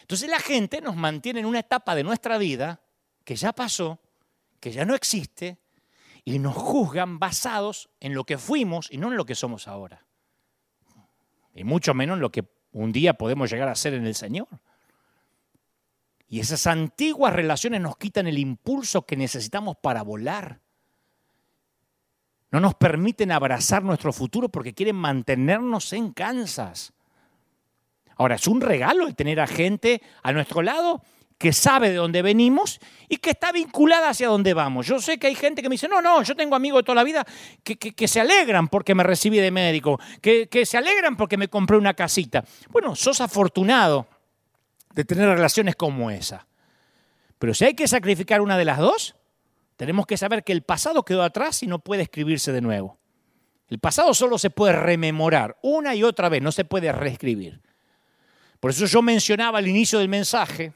[0.00, 2.80] Entonces la gente nos mantiene en una etapa de nuestra vida
[3.24, 3.98] que ya pasó,
[4.58, 5.58] que ya no existe,
[6.24, 10.06] y nos juzgan basados en lo que fuimos y no en lo que somos ahora.
[11.54, 14.48] Y mucho menos en lo que un día podemos llegar a ser en el Señor.
[16.28, 20.60] Y esas antiguas relaciones nos quitan el impulso que necesitamos para volar.
[22.50, 26.92] No nos permiten abrazar nuestro futuro porque quieren mantenernos en Kansas.
[28.16, 31.02] Ahora, es un regalo el tener a gente a nuestro lado
[31.38, 34.86] que sabe de dónde venimos y que está vinculada hacia dónde vamos.
[34.86, 36.96] Yo sé que hay gente que me dice, no, no, yo tengo amigos de toda
[36.96, 37.24] la vida
[37.62, 41.76] que, se alegran porque me recibí de médico, que, que se alegran porque me compré
[41.76, 42.44] una casita.
[42.70, 44.08] Bueno, sos afortunado
[44.94, 46.48] de tener relaciones como esa.
[47.38, 49.14] Pero si hay que sacrificar una de las dos,
[49.76, 52.98] tenemos que saber que el pasado quedó atrás y no puede escribirse de nuevo.
[53.68, 57.60] El pasado solo se puede rememorar una y otra vez, no se puede reescribir.
[58.58, 60.72] Por eso yo mencionaba al inicio del mensaje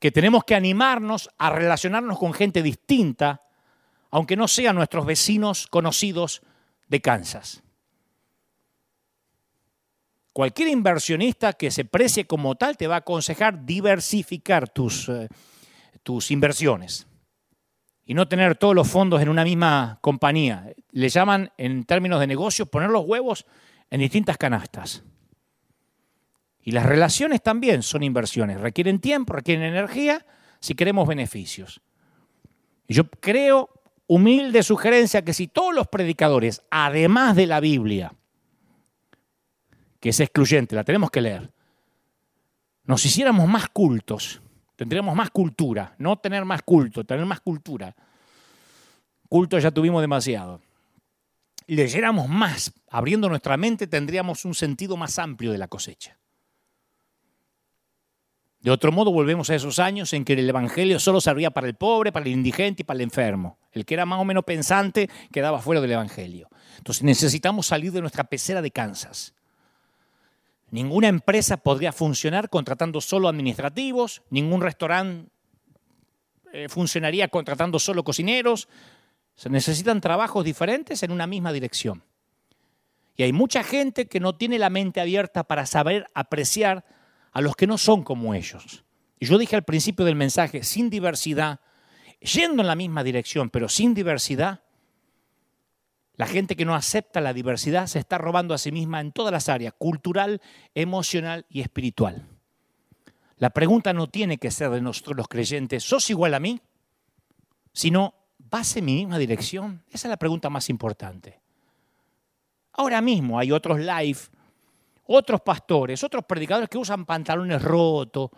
[0.00, 3.42] que tenemos que animarnos a relacionarnos con gente distinta,
[4.10, 6.42] aunque no sean nuestros vecinos conocidos
[6.88, 7.62] de Kansas.
[10.32, 15.28] Cualquier inversionista que se precie como tal te va a aconsejar diversificar tus, eh,
[16.02, 17.06] tus inversiones
[18.06, 20.72] y no tener todos los fondos en una misma compañía.
[20.92, 23.44] Le llaman, en términos de negocio, poner los huevos
[23.90, 25.04] en distintas canastas.
[26.62, 28.60] Y las relaciones también son inversiones.
[28.60, 30.26] Requieren tiempo, requieren energía
[30.60, 31.80] si queremos beneficios.
[32.86, 33.70] Yo creo,
[34.06, 38.12] humilde sugerencia, que si todos los predicadores, además de la Biblia,
[40.00, 41.52] que es excluyente, la tenemos que leer,
[42.84, 44.42] nos hiciéramos más cultos,
[44.76, 47.94] tendríamos más cultura, no tener más culto, tener más cultura.
[49.28, 50.60] Culto ya tuvimos demasiado.
[51.66, 56.19] Leyéramos más, abriendo nuestra mente, tendríamos un sentido más amplio de la cosecha.
[58.60, 61.74] De otro modo, volvemos a esos años en que el Evangelio solo servía para el
[61.74, 63.58] pobre, para el indigente y para el enfermo.
[63.72, 66.48] El que era más o menos pensante quedaba fuera del Evangelio.
[66.76, 69.34] Entonces necesitamos salir de nuestra pecera de Kansas.
[70.70, 75.30] Ninguna empresa podría funcionar contratando solo administrativos, ningún restaurante
[76.52, 78.68] eh, funcionaría contratando solo cocineros.
[79.34, 82.04] Se necesitan trabajos diferentes en una misma dirección.
[83.16, 86.84] Y hay mucha gente que no tiene la mente abierta para saber apreciar
[87.32, 88.84] a los que no son como ellos.
[89.18, 91.60] Y yo dije al principio del mensaje, sin diversidad,
[92.20, 94.62] yendo en la misma dirección, pero sin diversidad,
[96.14, 99.32] la gente que no acepta la diversidad se está robando a sí misma en todas
[99.32, 100.42] las áreas, cultural,
[100.74, 102.26] emocional y espiritual.
[103.36, 106.60] La pregunta no tiene que ser de nosotros los creyentes, ¿sos igual a mí?
[107.72, 109.82] Sino, ¿vas en mi misma dirección?
[109.88, 111.40] Esa es la pregunta más importante.
[112.72, 114.18] Ahora mismo hay otros live,
[115.12, 118.30] otros pastores, otros predicadores que usan pantalones rotos.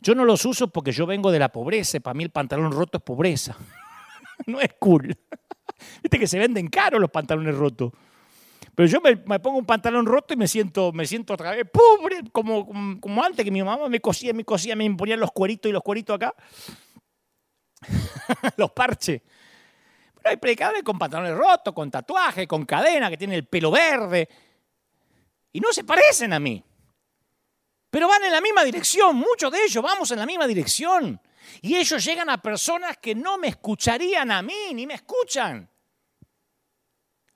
[0.00, 2.98] Yo no los uso porque yo vengo de la pobreza, para mí el pantalón roto
[2.98, 3.56] es pobreza.
[4.46, 5.16] no es cool.
[6.02, 7.92] Viste que se venden caros los pantalones rotos.
[8.74, 12.22] Pero yo me, pongo un pantalón roto y me siento, me siento otra vez pobre,
[12.32, 12.66] como,
[13.00, 15.82] como, antes que mi mamá me cosía, me cosía, me imponía los cueritos y los
[15.82, 16.34] cueritos acá.
[18.56, 19.22] los parches.
[20.16, 24.28] Pero hay predicadores con pantalones rotos, con tatuaje, con cadena, que tienen el pelo verde.
[25.56, 26.62] Y no se parecen a mí.
[27.88, 31.18] Pero van en la misma dirección, muchos de ellos vamos en la misma dirección.
[31.62, 35.66] Y ellos llegan a personas que no me escucharían a mí, ni me escuchan.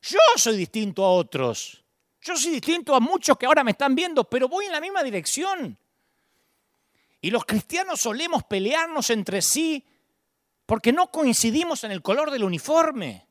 [0.02, 1.82] Yo soy distinto a otros.
[2.20, 5.02] Yo soy distinto a muchos que ahora me están viendo, pero voy en la misma
[5.02, 5.78] dirección.
[7.22, 9.82] Y los cristianos solemos pelearnos entre sí
[10.66, 13.29] porque no coincidimos en el color del uniforme.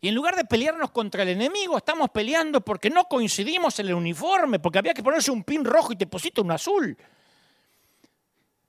[0.00, 3.94] Y en lugar de pelearnos contra el enemigo, estamos peleando porque no coincidimos en el
[3.94, 6.96] uniforme, porque había que ponerse un pin rojo y te pusiste un azul.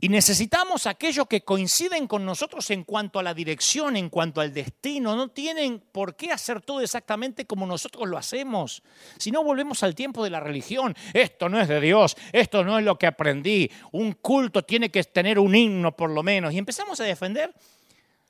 [0.04, 4.52] Y necesitamos aquellos que coinciden con nosotros en cuanto a la dirección, en cuanto al
[4.52, 5.16] destino.
[5.16, 8.82] No tienen por qué hacer todo exactamente como nosotros lo hacemos.
[9.20, 10.96] Si no, volvemos al tiempo de la religión.
[11.14, 13.70] Esto no es de Dios, esto no es lo que aprendí.
[13.92, 16.52] Un culto tiene que tener un himno por lo menos.
[16.52, 17.54] Y empezamos a defender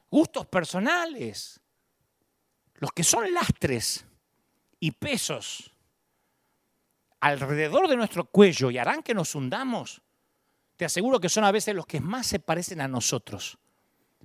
[0.09, 1.60] gustos personales.
[2.81, 4.05] Los que son lastres
[4.79, 5.71] y pesos
[7.21, 10.01] alrededor de nuestro cuello y harán que nos hundamos
[10.81, 13.59] te aseguro que son a veces los que más se parecen a nosotros,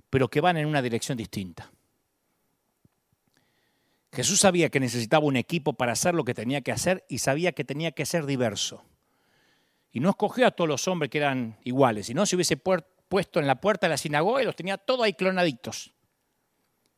[0.09, 1.71] pero que van en una dirección distinta.
[4.11, 7.51] Jesús sabía que necesitaba un equipo para hacer lo que tenía que hacer y sabía
[7.51, 8.83] que tenía que ser diverso.
[9.91, 13.45] Y no escogió a todos los hombres que eran iguales, sino se hubiese puesto en
[13.45, 15.93] la puerta de la sinagoga y los tenía todos ahí clonaditos.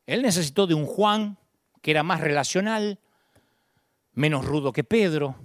[0.06, 1.36] Él necesitó de un Juan
[1.80, 2.98] que era más relacional,
[4.12, 5.36] menos rudo que Pedro,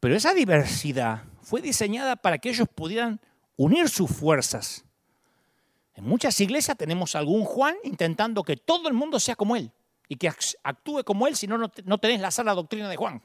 [0.00, 3.20] pero esa diversidad fue diseñada para que ellos pudieran
[3.56, 4.84] unir sus fuerzas.
[5.94, 9.72] En muchas iglesias tenemos algún Juan intentando que todo el mundo sea como él
[10.08, 10.30] y que
[10.62, 13.22] actúe como él, si no, no tenés la sana doctrina de Juan.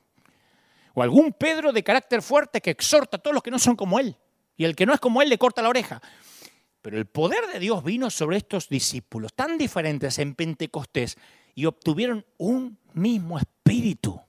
[0.93, 3.99] O algún Pedro de carácter fuerte que exhorta a todos los que no son como
[3.99, 4.17] él.
[4.57, 6.01] Y el que no es como él le corta la oreja.
[6.81, 11.17] Pero el poder de Dios vino sobre estos discípulos tan diferentes en Pentecostés
[11.55, 14.21] y obtuvieron un mismo espíritu.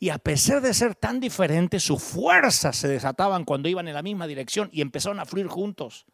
[0.00, 4.02] Y a pesar de ser tan diferentes, sus fuerzas se desataban cuando iban en la
[4.02, 6.06] misma dirección y empezaron a fluir juntos.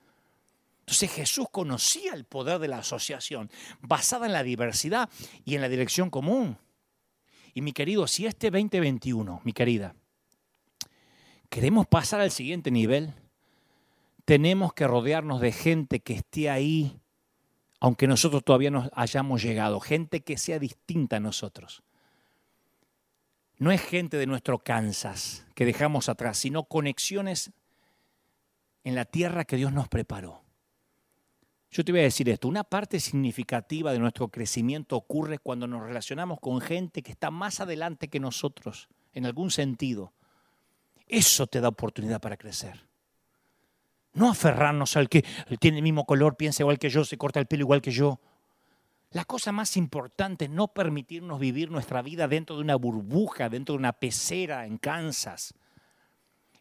[0.80, 3.50] Entonces Jesús conocía el poder de la asociación,
[3.80, 5.08] basada en la diversidad
[5.44, 6.58] y en la dirección común.
[7.54, 9.94] Y mi querido, si este 2021, mi querida,
[11.48, 13.14] queremos pasar al siguiente nivel,
[14.26, 17.00] tenemos que rodearnos de gente que esté ahí,
[17.84, 21.82] aunque nosotros todavía no hayamos llegado, gente que sea distinta a nosotros
[23.58, 27.52] no es gente de nuestro Kansas que dejamos atrás, sino conexiones
[28.84, 30.44] en la tierra que Dios nos preparó.
[31.70, 35.82] Yo te voy a decir esto, una parte significativa de nuestro crecimiento ocurre cuando nos
[35.82, 40.14] relacionamos con gente que está más adelante que nosotros, en algún sentido.
[41.06, 42.93] Eso te da oportunidad para crecer.
[44.14, 45.24] No aferrarnos al que
[45.58, 48.20] tiene el mismo color, piensa igual que yo, se corta el pelo igual que yo.
[49.10, 53.74] La cosa más importante es no permitirnos vivir nuestra vida dentro de una burbuja, dentro
[53.74, 55.54] de una pecera en Kansas.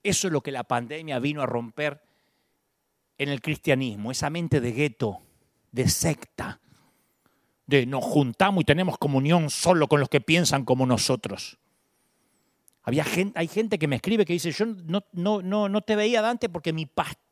[0.03, 2.03] Eso es lo que la pandemia vino a romper
[3.17, 5.21] en el cristianismo, esa mente de gueto,
[5.71, 6.59] de secta,
[7.67, 11.57] de nos juntamos y tenemos comunión solo con los que piensan como nosotros.
[12.83, 16.21] Había hay gente que me escribe que dice, yo no, no, no, no te veía
[16.21, 17.22] Dante porque mi pastor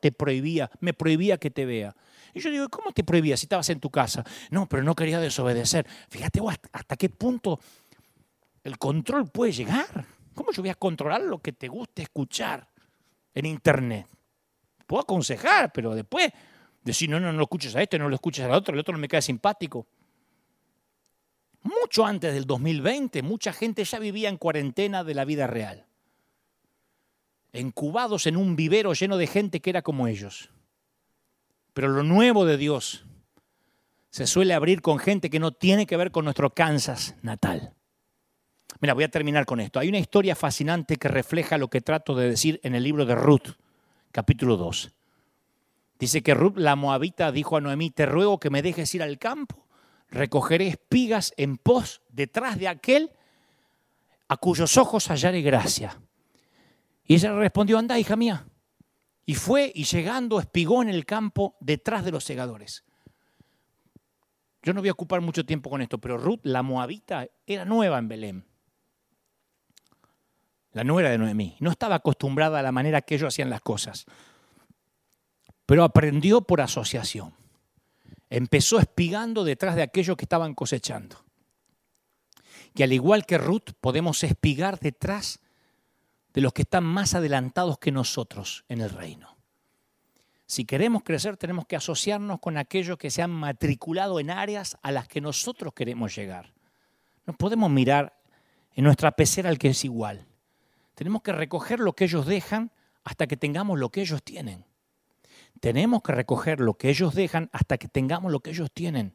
[0.00, 1.94] te prohibía, me prohibía que te vea.
[2.34, 4.24] Y yo digo, ¿cómo te prohibía si estabas en tu casa?
[4.50, 5.86] No, pero no quería desobedecer.
[6.08, 6.40] Fíjate
[6.72, 7.58] hasta qué punto
[8.62, 10.06] el control puede llegar.
[10.34, 12.68] ¿Cómo yo voy a controlar lo que te guste escuchar
[13.34, 14.06] en Internet?
[14.86, 16.30] Puedo aconsejar, pero después
[16.82, 18.92] decir, no, no, no lo escuches a este, no lo escuches al otro, el otro
[18.92, 19.86] no me queda simpático.
[21.62, 25.85] Mucho antes del 2020, mucha gente ya vivía en cuarentena de la vida real.
[27.52, 30.50] Encubados en un vivero lleno de gente que era como ellos.
[31.72, 33.04] Pero lo nuevo de Dios
[34.10, 37.74] se suele abrir con gente que no tiene que ver con nuestro Kansas natal.
[38.80, 39.78] Mira, voy a terminar con esto.
[39.78, 43.14] Hay una historia fascinante que refleja lo que trato de decir en el libro de
[43.14, 43.56] Ruth,
[44.12, 44.92] capítulo 2.
[45.98, 49.18] Dice que Ruth la moabita dijo a Noemí, te ruego que me dejes ir al
[49.18, 49.66] campo,
[50.10, 53.10] recogeré espigas en pos detrás de aquel
[54.28, 56.00] a cuyos ojos hallaré gracia.
[57.06, 58.46] Y ella respondió, anda, hija mía.
[59.24, 62.84] Y fue y llegando espigó en el campo detrás de los segadores.
[64.62, 67.98] Yo no voy a ocupar mucho tiempo con esto, pero Ruth, la moabita, era nueva
[67.98, 68.44] en Belén.
[70.72, 71.56] La nuera de Noemí.
[71.60, 74.06] No estaba acostumbrada a la manera que ellos hacían las cosas.
[75.64, 77.32] Pero aprendió por asociación.
[78.28, 81.24] Empezó espigando detrás de aquellos que estaban cosechando.
[82.74, 85.40] Y al igual que Ruth, podemos espigar detrás
[86.36, 89.38] de los que están más adelantados que nosotros en el reino.
[90.44, 94.92] Si queremos crecer, tenemos que asociarnos con aquellos que se han matriculado en áreas a
[94.92, 96.52] las que nosotros queremos llegar.
[97.24, 98.20] No podemos mirar
[98.74, 100.26] en nuestra pecera al que es igual.
[100.94, 102.70] Tenemos que recoger lo que ellos dejan
[103.02, 104.66] hasta que tengamos lo que ellos tienen.
[105.60, 109.14] Tenemos que recoger lo que ellos dejan hasta que tengamos lo que ellos tienen.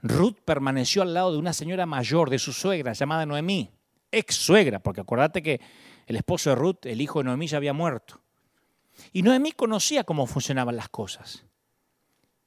[0.00, 3.70] Ruth permaneció al lado de una señora mayor, de su suegra, llamada Noemí,
[4.10, 5.60] ex suegra, porque acuérdate que
[6.06, 8.20] el esposo de Ruth, el hijo de Noemí, ya había muerto.
[9.12, 11.44] Y Noemí conocía cómo funcionaban las cosas.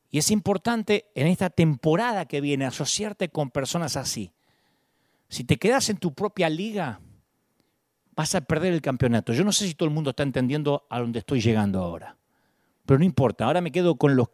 [0.10, 4.32] Y es importante en esta temporada que viene asociarte con personas así.
[5.28, 6.99] Si te quedas en tu propia liga,
[8.16, 9.34] vas a perder el campeonato.
[9.34, 12.18] Yo no sé si todo el mundo está entendiendo a dónde estoy llegando ahora.
[12.86, 14.30] Pero no importa, ahora me quedo con los,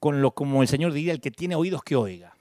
[0.00, 2.36] con lo como el Señor diría, el que tiene oídos que oiga.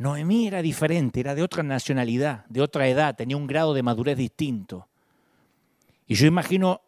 [0.00, 4.16] Noemí era diferente, era de otra nacionalidad, de otra edad, tenía un grado de madurez
[4.16, 4.88] distinto.
[6.06, 6.80] Y yo imagino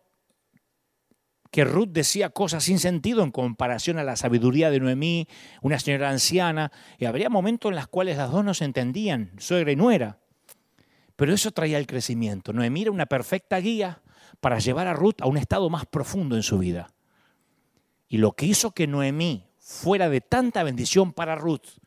[1.51, 5.29] que Ruth decía cosas sin sentido en comparación a la sabiduría de Noemí,
[5.61, 9.73] una señora anciana, y habría momentos en los cuales las dos no se entendían, suegra
[9.73, 10.19] y nuera.
[11.15, 12.55] Pero eso traía el crecimiento.
[12.55, 14.01] Noemí era una perfecta guía
[14.41, 16.95] para llevar a Ruth a un estado más profundo en su vida.
[18.09, 21.82] Y lo que hizo que Noemí fuera de tanta bendición para Ruth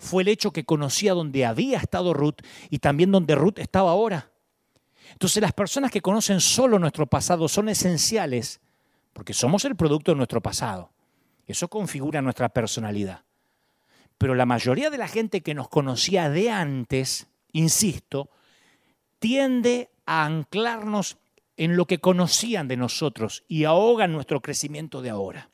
[0.00, 2.40] fue el hecho que conocía donde había estado Ruth
[2.70, 4.30] y también donde Ruth estaba ahora.
[5.12, 8.60] Entonces las personas que conocen solo nuestro pasado son esenciales
[9.12, 10.90] porque somos el producto de nuestro pasado.
[11.46, 13.24] Eso configura nuestra personalidad.
[14.16, 18.30] Pero la mayoría de la gente que nos conocía de antes, insisto,
[19.18, 21.18] tiende a anclarnos
[21.58, 25.50] en lo que conocían de nosotros y ahogan nuestro crecimiento de ahora.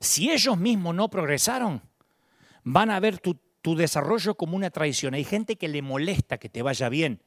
[0.00, 1.82] Si ellos mismos no progresaron,
[2.66, 3.38] van a ver tu,
[3.76, 5.14] desarrollo como una traición.
[5.14, 7.22] Hay gente que le molesta que te vaya bien,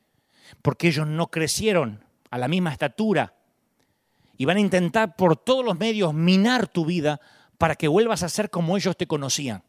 [0.61, 3.33] porque ellos no crecieron a la misma estatura
[4.37, 7.19] y van a intentar por todos los medios minar tu vida
[7.57, 9.63] para que vuelvas a ser como ellos te conocían.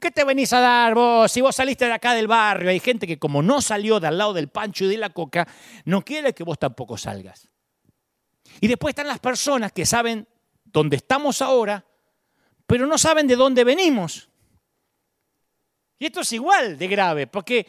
[0.00, 1.30] ¿Qué te venís a dar vos?
[1.30, 4.18] Si vos saliste de acá del barrio, hay gente que como no salió de al
[4.18, 5.46] lado del pancho y de la coca,
[5.84, 7.48] no quiere que vos tampoco salgas.
[8.60, 10.26] Y después están las personas que saben
[10.64, 11.84] dónde estamos ahora,
[12.66, 14.29] pero no saben de dónde venimos.
[16.00, 17.66] Y esto es igual de grave, porque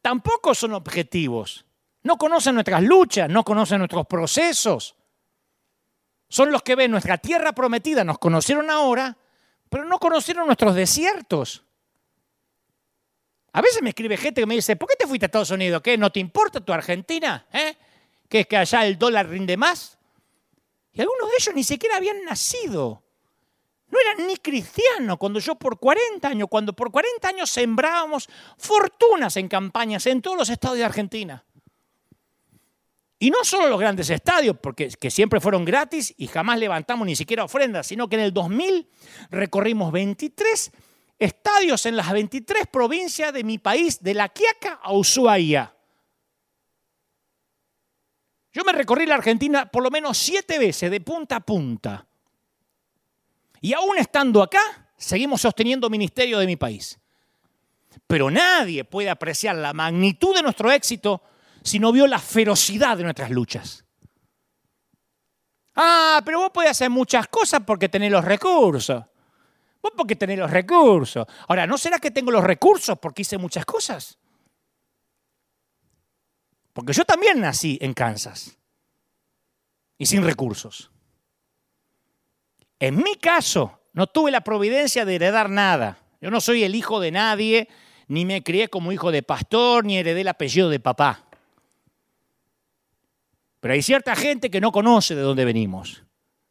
[0.00, 1.66] tampoco son objetivos.
[2.04, 4.94] No conocen nuestras luchas, no conocen nuestros procesos.
[6.28, 9.18] Son los que ven nuestra tierra prometida, nos conocieron ahora,
[9.68, 11.64] pero no conocieron nuestros desiertos.
[13.52, 15.82] A veces me escribe gente que me dice, ¿por qué te fuiste a Estados Unidos?
[15.82, 15.98] ¿Qué?
[15.98, 17.44] ¿No te importa tu Argentina?
[17.52, 17.76] ¿Eh?
[18.28, 19.98] ¿Que es que allá el dólar rinde más?
[20.92, 23.02] Y algunos de ellos ni siquiera habían nacido.
[23.90, 28.28] No eran ni cristianos cuando yo por 40 años, cuando por 40 años sembrábamos
[28.58, 31.44] fortunas en campañas en todos los estados de Argentina.
[33.18, 37.16] Y no solo los grandes estadios, porque que siempre fueron gratis y jamás levantamos ni
[37.16, 38.88] siquiera ofrendas, sino que en el 2000
[39.30, 40.70] recorrimos 23
[41.18, 45.74] estadios en las 23 provincias de mi país, de La Quiaca a Ushuaia.
[48.52, 52.07] Yo me recorrí la Argentina por lo menos siete veces, de punta a punta.
[53.60, 56.98] Y aún estando acá, seguimos sosteniendo ministerio de mi país.
[58.06, 61.22] Pero nadie puede apreciar la magnitud de nuestro éxito
[61.62, 63.84] si no vio la ferocidad de nuestras luchas.
[65.74, 69.04] Ah, pero vos podés hacer muchas cosas porque tenés los recursos.
[69.80, 71.26] Vos porque tenés los recursos.
[71.46, 74.18] Ahora, ¿no será que tengo los recursos porque hice muchas cosas?
[76.72, 78.56] Porque yo también nací en Kansas
[79.98, 80.90] y sin recursos.
[82.80, 85.98] En mi caso, no tuve la providencia de heredar nada.
[86.20, 87.68] Yo no soy el hijo de nadie,
[88.06, 91.24] ni me crié como hijo de pastor, ni heredé el apellido de papá.
[93.60, 96.04] Pero hay cierta gente que no conoce de dónde venimos.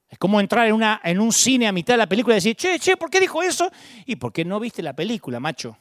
[0.10, 2.56] Es como entrar en, una, en un cine a mitad de la película y decir,
[2.56, 3.72] che, che, ¿por qué dijo eso?
[4.06, 5.78] ¿Y por qué no viste la película, macho?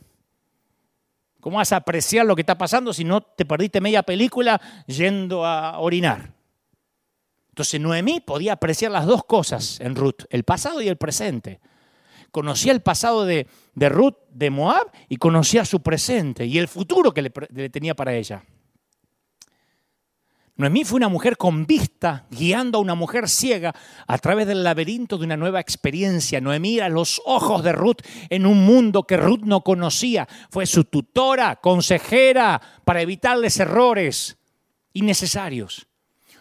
[1.40, 5.44] ¿Cómo vas a apreciar lo que está pasando si no te perdiste media película yendo
[5.44, 6.35] a orinar?
[7.56, 11.58] Entonces Noemí podía apreciar las dos cosas en Ruth, el pasado y el presente.
[12.30, 17.22] Conocía el pasado de, Ruth, de Moab, y conocía su presente y el futuro que
[17.22, 18.44] le tenía para ella.
[20.56, 23.74] Noemí fue una mujer con vista, guiando a una mujer ciega
[24.06, 26.42] a través del laberinto de una nueva experiencia.
[26.42, 30.28] Noemí era los ojos de Ruth en un mundo que Ruth no conocía.
[30.50, 34.36] Fue su tutora, consejera, para evitarles errores
[34.92, 35.86] innecesarios.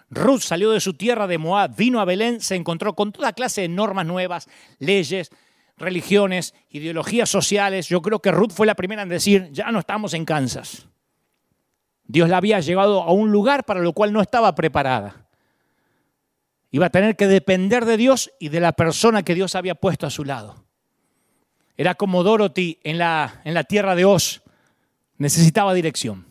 [0.10, 3.62] Ruth salió de su tierra de Moab, vino a Belén, se encontró con toda clase
[3.62, 4.48] de normas nuevas,
[4.80, 5.32] leyes,
[5.78, 7.88] religiones, ideologías sociales.
[7.90, 10.88] Yo creo que Ruth fue la primera en decir, ya no estamos en Kansas.
[12.08, 15.28] Dios la había llevado a un lugar para lo cual no estaba preparada.
[16.72, 20.06] Iba a tener que depender de Dios y de la persona que Dios había puesto
[20.06, 20.66] a su lado.
[21.78, 24.42] Era como Dorothy en la, en la tierra de Oz.
[25.18, 26.26] Necesitaba dirección.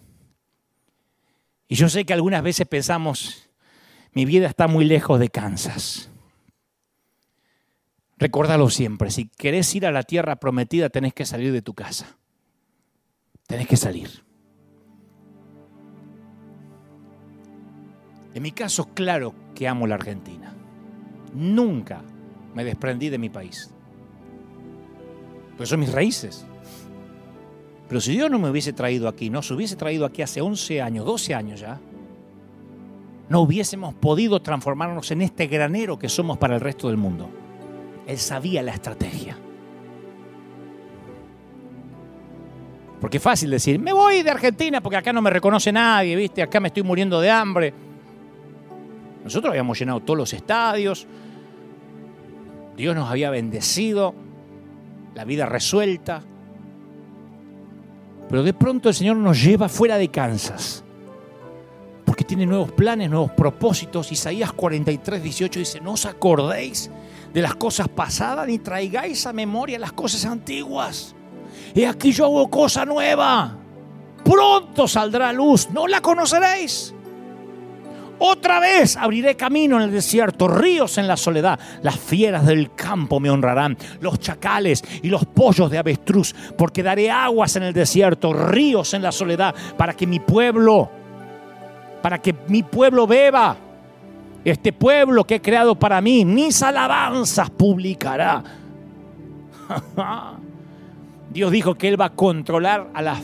[1.67, 3.44] Y yo sé que algunas veces pensamos,
[4.15, 6.11] mi vida está muy lejos de Kansas.
[8.16, 12.16] Recordalo siempre, si querés ir a la tierra prometida tenés que salir de tu casa.
[13.47, 14.24] Tenés que salir.
[18.35, 20.55] En mi caso, claro que amo la Argentina.
[21.35, 22.03] Nunca
[22.55, 23.70] me desprendí de mi país.
[25.57, 26.47] Pues son mis raíces.
[27.89, 30.81] Pero si Dios no me hubiese traído aquí, no se hubiese traído aquí hace 11
[30.81, 31.81] años, 12 años ya,
[33.35, 37.28] no hubiésemos podido transformarnos en este granero que somos para el resto del mundo.
[38.06, 39.36] Él sabía la estrategia.
[43.01, 46.43] Porque es fácil decir, me voy de Argentina porque acá no me reconoce nadie, ¿viste?
[46.44, 47.74] Acá me estoy muriendo de hambre.
[49.24, 51.05] Nosotros habíamos llenado todos los estadios,
[52.77, 54.15] Dios nos había bendecido,
[55.12, 56.23] la vida resuelta.
[58.28, 60.84] Pero de pronto el Señor nos lleva fuera de Kansas,
[62.25, 64.11] tiene nuevos planes, nuevos propósitos.
[64.13, 66.91] Isaías 43, 18 dice, no os acordéis
[67.33, 71.15] de las cosas pasadas ni traigáis a memoria las cosas antiguas.
[71.75, 73.59] Y aquí yo hago cosa nueva.
[74.25, 76.95] Pronto saldrá luz, no la conoceréis.
[78.19, 81.59] Otra vez abriré camino en el desierto, ríos en la soledad.
[81.83, 87.11] Las fieras del campo me honrarán, los chacales y los pollos de avestruz, porque daré
[87.11, 90.91] aguas en el desierto, ríos en la soledad, para que mi pueblo,
[92.05, 93.57] para que mi pueblo beba.
[94.45, 98.45] Este pueblo que he creado para mí, mis alabanzas publicará.
[101.31, 103.23] Dios dijo que Él va a controlar a las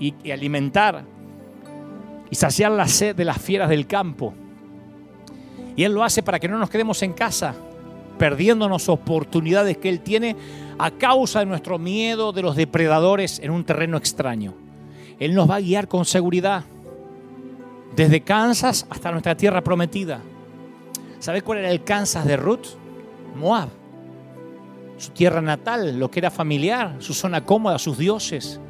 [0.00, 1.04] y, alimentar
[2.28, 4.34] y saciar la sed de las fieras del campo.
[5.76, 7.54] Y Él lo hace para que no nos quedemos en casa,
[8.18, 10.34] perdiéndonos oportunidades que Él tiene
[10.80, 14.52] a causa de nuestro miedo de los depredadores en un terreno extraño.
[15.20, 16.64] Él nos va a guiar con seguridad,
[17.94, 20.20] desde Kansas hasta nuestra tierra prometida.
[21.18, 22.66] ¿Sabe cuál era el Kansas de Ruth?
[23.36, 23.68] Moab.
[24.96, 28.60] Su tierra natal, lo que era familiar, su zona cómoda, sus dioses.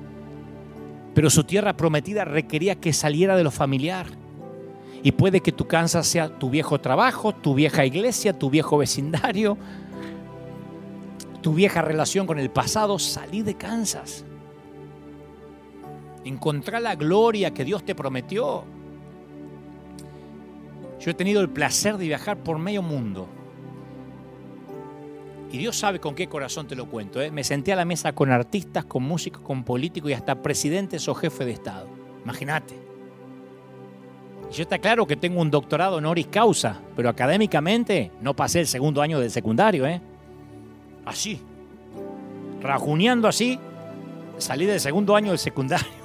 [1.14, 4.06] Pero su tierra prometida requería que saliera de lo familiar.
[5.02, 9.58] Y puede que tu Kansas sea tu viejo trabajo, tu vieja iglesia, tu viejo vecindario,
[11.42, 12.98] tu vieja relación con el pasado.
[12.98, 14.24] Salí de Kansas.
[16.24, 18.64] encontrar la gloria que Dios te prometió.
[21.02, 23.26] Yo he tenido el placer de viajar por medio mundo.
[25.50, 27.20] Y Dios sabe con qué corazón te lo cuento.
[27.20, 27.32] ¿eh?
[27.32, 31.14] Me senté a la mesa con artistas, con músicos, con políticos y hasta presidentes o
[31.14, 31.88] jefes de Estado.
[32.22, 32.74] Imagínate.
[34.52, 39.02] Yo está claro que tengo un doctorado honoris causa, pero académicamente no pasé el segundo
[39.02, 39.84] año del secundario.
[39.86, 40.00] ¿eh?
[41.04, 41.40] Así.
[42.60, 43.58] Rajuneando así,
[44.38, 46.01] salí del segundo año del secundario.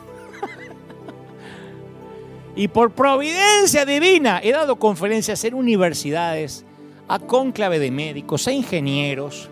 [2.57, 6.65] Y por providencia divina he dado conferencias en universidades,
[7.07, 9.47] a cónclave de médicos, a ingenieros,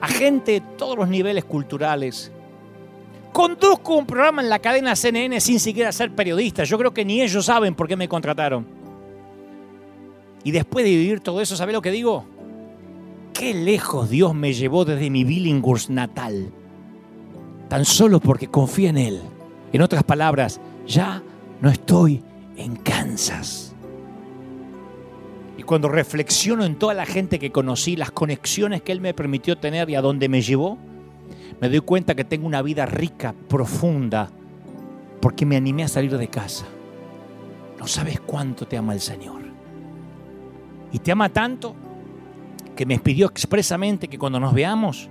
[0.00, 2.32] a gente de todos los niveles culturales.
[3.34, 6.64] Conduzco un programa en la cadena CNN sin siquiera ser periodista.
[6.64, 8.66] Yo creo que ni ellos saben por qué me contrataron.
[10.42, 12.24] Y después de vivir todo eso, ¿sabe lo que digo?
[13.34, 16.50] Qué lejos Dios me llevó desde mi Billinghurst natal.
[17.68, 19.20] Tan solo porque confía en Él.
[19.70, 21.22] En otras palabras, ya
[21.60, 22.22] no estoy
[22.56, 23.66] en Kansas
[25.66, 29.90] cuando reflexiono en toda la gente que conocí, las conexiones que Él me permitió tener
[29.90, 30.78] y a dónde me llevó,
[31.60, 34.30] me doy cuenta que tengo una vida rica, profunda,
[35.20, 36.66] porque me animé a salir de casa.
[37.78, 39.42] No sabes cuánto te ama el Señor.
[40.92, 41.74] Y te ama tanto
[42.76, 45.10] que me pidió expresamente que cuando nos veamos,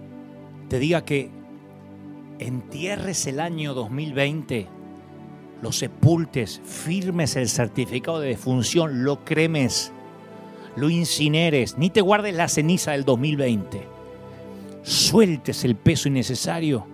[0.70, 1.30] te diga que
[2.40, 4.68] entierres el año 2020,
[5.66, 9.92] lo sepultes, firmes el certificado de defunción, lo cremes
[10.76, 13.88] lo incineres, ni te guardes la ceniza del 2020.
[14.84, 16.86] Sueltes el peso innecesario,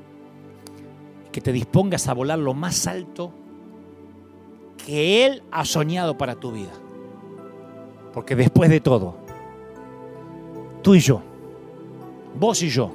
[1.31, 3.33] que te dispongas a volar lo más alto
[4.85, 6.71] que Él ha soñado para tu vida.
[8.13, 9.17] Porque después de todo,
[10.81, 11.21] tú y yo,
[12.39, 12.91] vos y yo,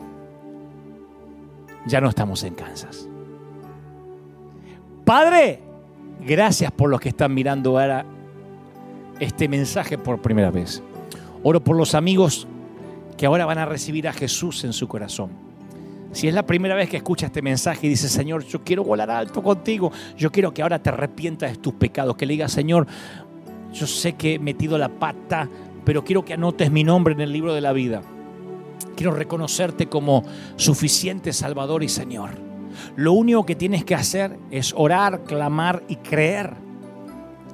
[1.87, 3.09] ya no estamos en Kansas.
[5.05, 5.63] Padre,
[6.27, 8.05] gracias por los que están mirando ahora
[9.21, 10.83] este mensaje por primera vez.
[11.43, 12.47] Oro por los amigos
[13.17, 15.31] que ahora van a recibir a Jesús en su corazón.
[16.13, 19.11] Si es la primera vez que escucha este mensaje y dice, Señor, yo quiero volar
[19.11, 22.87] alto contigo, yo quiero que ahora te arrepientas de tus pecados, que le digas, Señor,
[23.73, 25.49] yo sé que he metido la pata,
[25.85, 28.03] pero quiero que anotes mi nombre en el libro de la vida.
[28.97, 30.25] Quiero reconocerte como
[30.57, 32.31] suficiente Salvador y Señor.
[32.97, 36.55] Lo único que tienes que hacer es orar, clamar y creer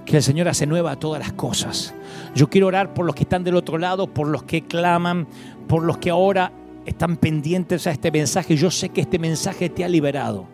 [0.04, 1.94] que el Señor hace nueva todas las cosas.
[2.34, 5.26] Yo quiero orar por los que están del otro lado, por los que claman,
[5.68, 6.52] por los que ahora
[6.84, 8.56] están pendientes a este mensaje.
[8.56, 10.46] Yo sé que este mensaje te ha liberado.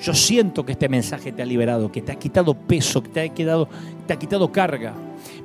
[0.00, 3.20] Yo siento que este mensaje te ha liberado, que te ha quitado peso, que te
[3.20, 3.68] ha quitado,
[4.06, 4.94] te ha quitado carga.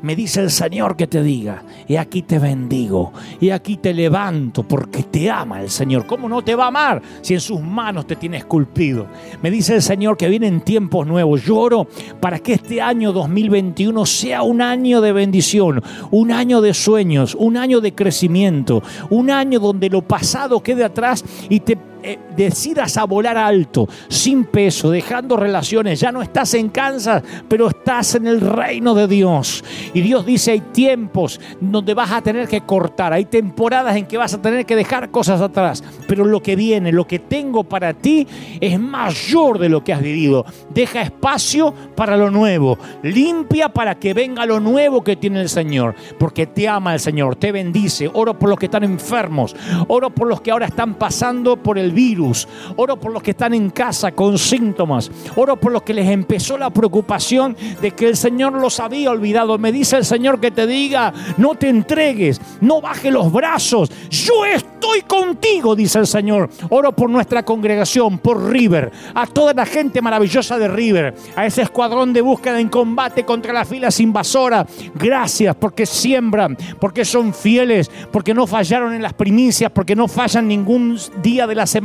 [0.02, 4.64] Me dice el Señor que te diga, y aquí te bendigo, y aquí te levanto,
[4.64, 6.06] porque te ama el Señor.
[6.06, 9.08] ¿Cómo no te va a amar si en sus manos te tiene esculpido?
[9.42, 11.44] Me dice el Señor que vienen tiempos nuevos.
[11.44, 11.88] Lloro
[12.20, 17.58] para que este año 2021 sea un año de bendición, un año de sueños, un
[17.58, 23.06] año de crecimiento, un año donde lo pasado quede atrás y te eh, decidas a
[23.06, 26.00] volar alto, sin peso, dejando relaciones.
[26.00, 29.64] Ya no estás en Kansas, pero estás en el reino de Dios.
[29.94, 34.18] Y Dios dice, hay tiempos donde vas a tener que cortar, hay temporadas en que
[34.18, 35.84] vas a tener que dejar cosas atrás.
[36.08, 38.28] Pero lo que viene, lo que tengo para ti
[38.62, 40.46] es mayor de lo que has vivido.
[40.74, 42.78] Deja espacio para lo nuevo.
[43.02, 45.96] Limpia para que venga lo nuevo que tiene el Señor.
[46.20, 48.10] Porque te ama el Señor, te bendice.
[48.14, 49.56] Oro por los que están enfermos.
[49.88, 52.48] Oro por los que ahora están pasando por el virus.
[52.76, 55.10] Oro por los que están en casa con síntomas.
[55.36, 59.58] Oro por los que les empezó la preocupación de que el Señor los había olvidado.
[59.58, 63.90] Me dice el Señor que te diga, no te entregues, no baje los brazos.
[64.10, 66.50] Yo estoy contigo, dice el Señor.
[66.70, 71.62] Oro por nuestra congregación, por River, a toda la gente maravillosa de River, a ese
[71.62, 74.68] escuadrón de búsqueda en combate contra las filas invasoras.
[74.94, 80.48] Gracias porque siembran, porque son fieles, porque no fallaron en las primicias, porque no fallan
[80.48, 81.85] ningún día de la semana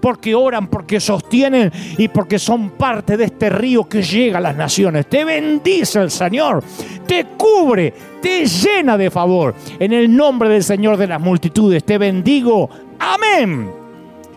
[0.00, 4.56] porque oran, porque sostienen y porque son parte de este río que llega a las
[4.56, 5.06] naciones.
[5.08, 6.62] Te bendice el Señor,
[7.06, 9.54] te cubre, te llena de favor.
[9.78, 12.68] En el nombre del Señor de las multitudes, te bendigo.
[12.98, 13.70] Amén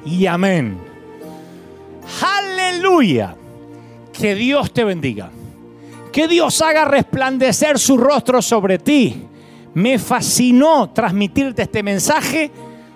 [0.06, 0.78] y amén.
[2.22, 3.36] Aleluya.
[4.12, 5.30] Que Dios te bendiga.
[6.12, 9.24] Que Dios haga resplandecer su rostro sobre ti.
[9.74, 12.52] Me fascinó transmitirte este mensaje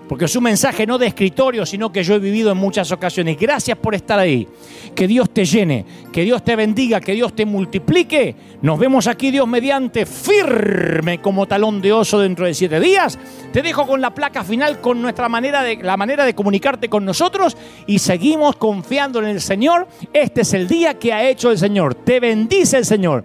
[0.07, 3.37] porque es un mensaje no de escritorio, sino que yo he vivido en muchas ocasiones.
[3.37, 4.47] Gracias por estar ahí.
[4.95, 8.35] Que Dios te llene, que Dios te bendiga, que Dios te multiplique.
[8.61, 13.19] Nos vemos aquí, Dios mediante, firme como talón de oso dentro de siete días.
[13.51, 17.05] Te dejo con la placa final, con nuestra manera de, la manera de comunicarte con
[17.05, 19.87] nosotros y seguimos confiando en el Señor.
[20.13, 21.95] Este es el día que ha hecho el Señor.
[21.95, 23.23] Te bendice el Señor.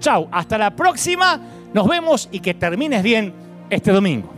[0.00, 1.40] Chao, hasta la próxima.
[1.72, 3.32] Nos vemos y que termines bien
[3.70, 4.37] este domingo.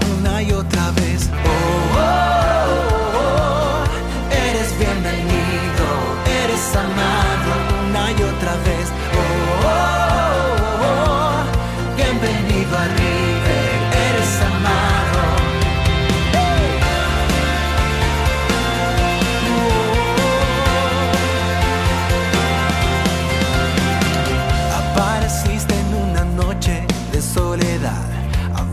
[0.21, 1.29] y otra vez.
[1.33, 2.13] Oh, oh,
[3.17, 3.83] oh,
[4.31, 5.85] eres bienvenido,
[6.43, 7.30] eres amado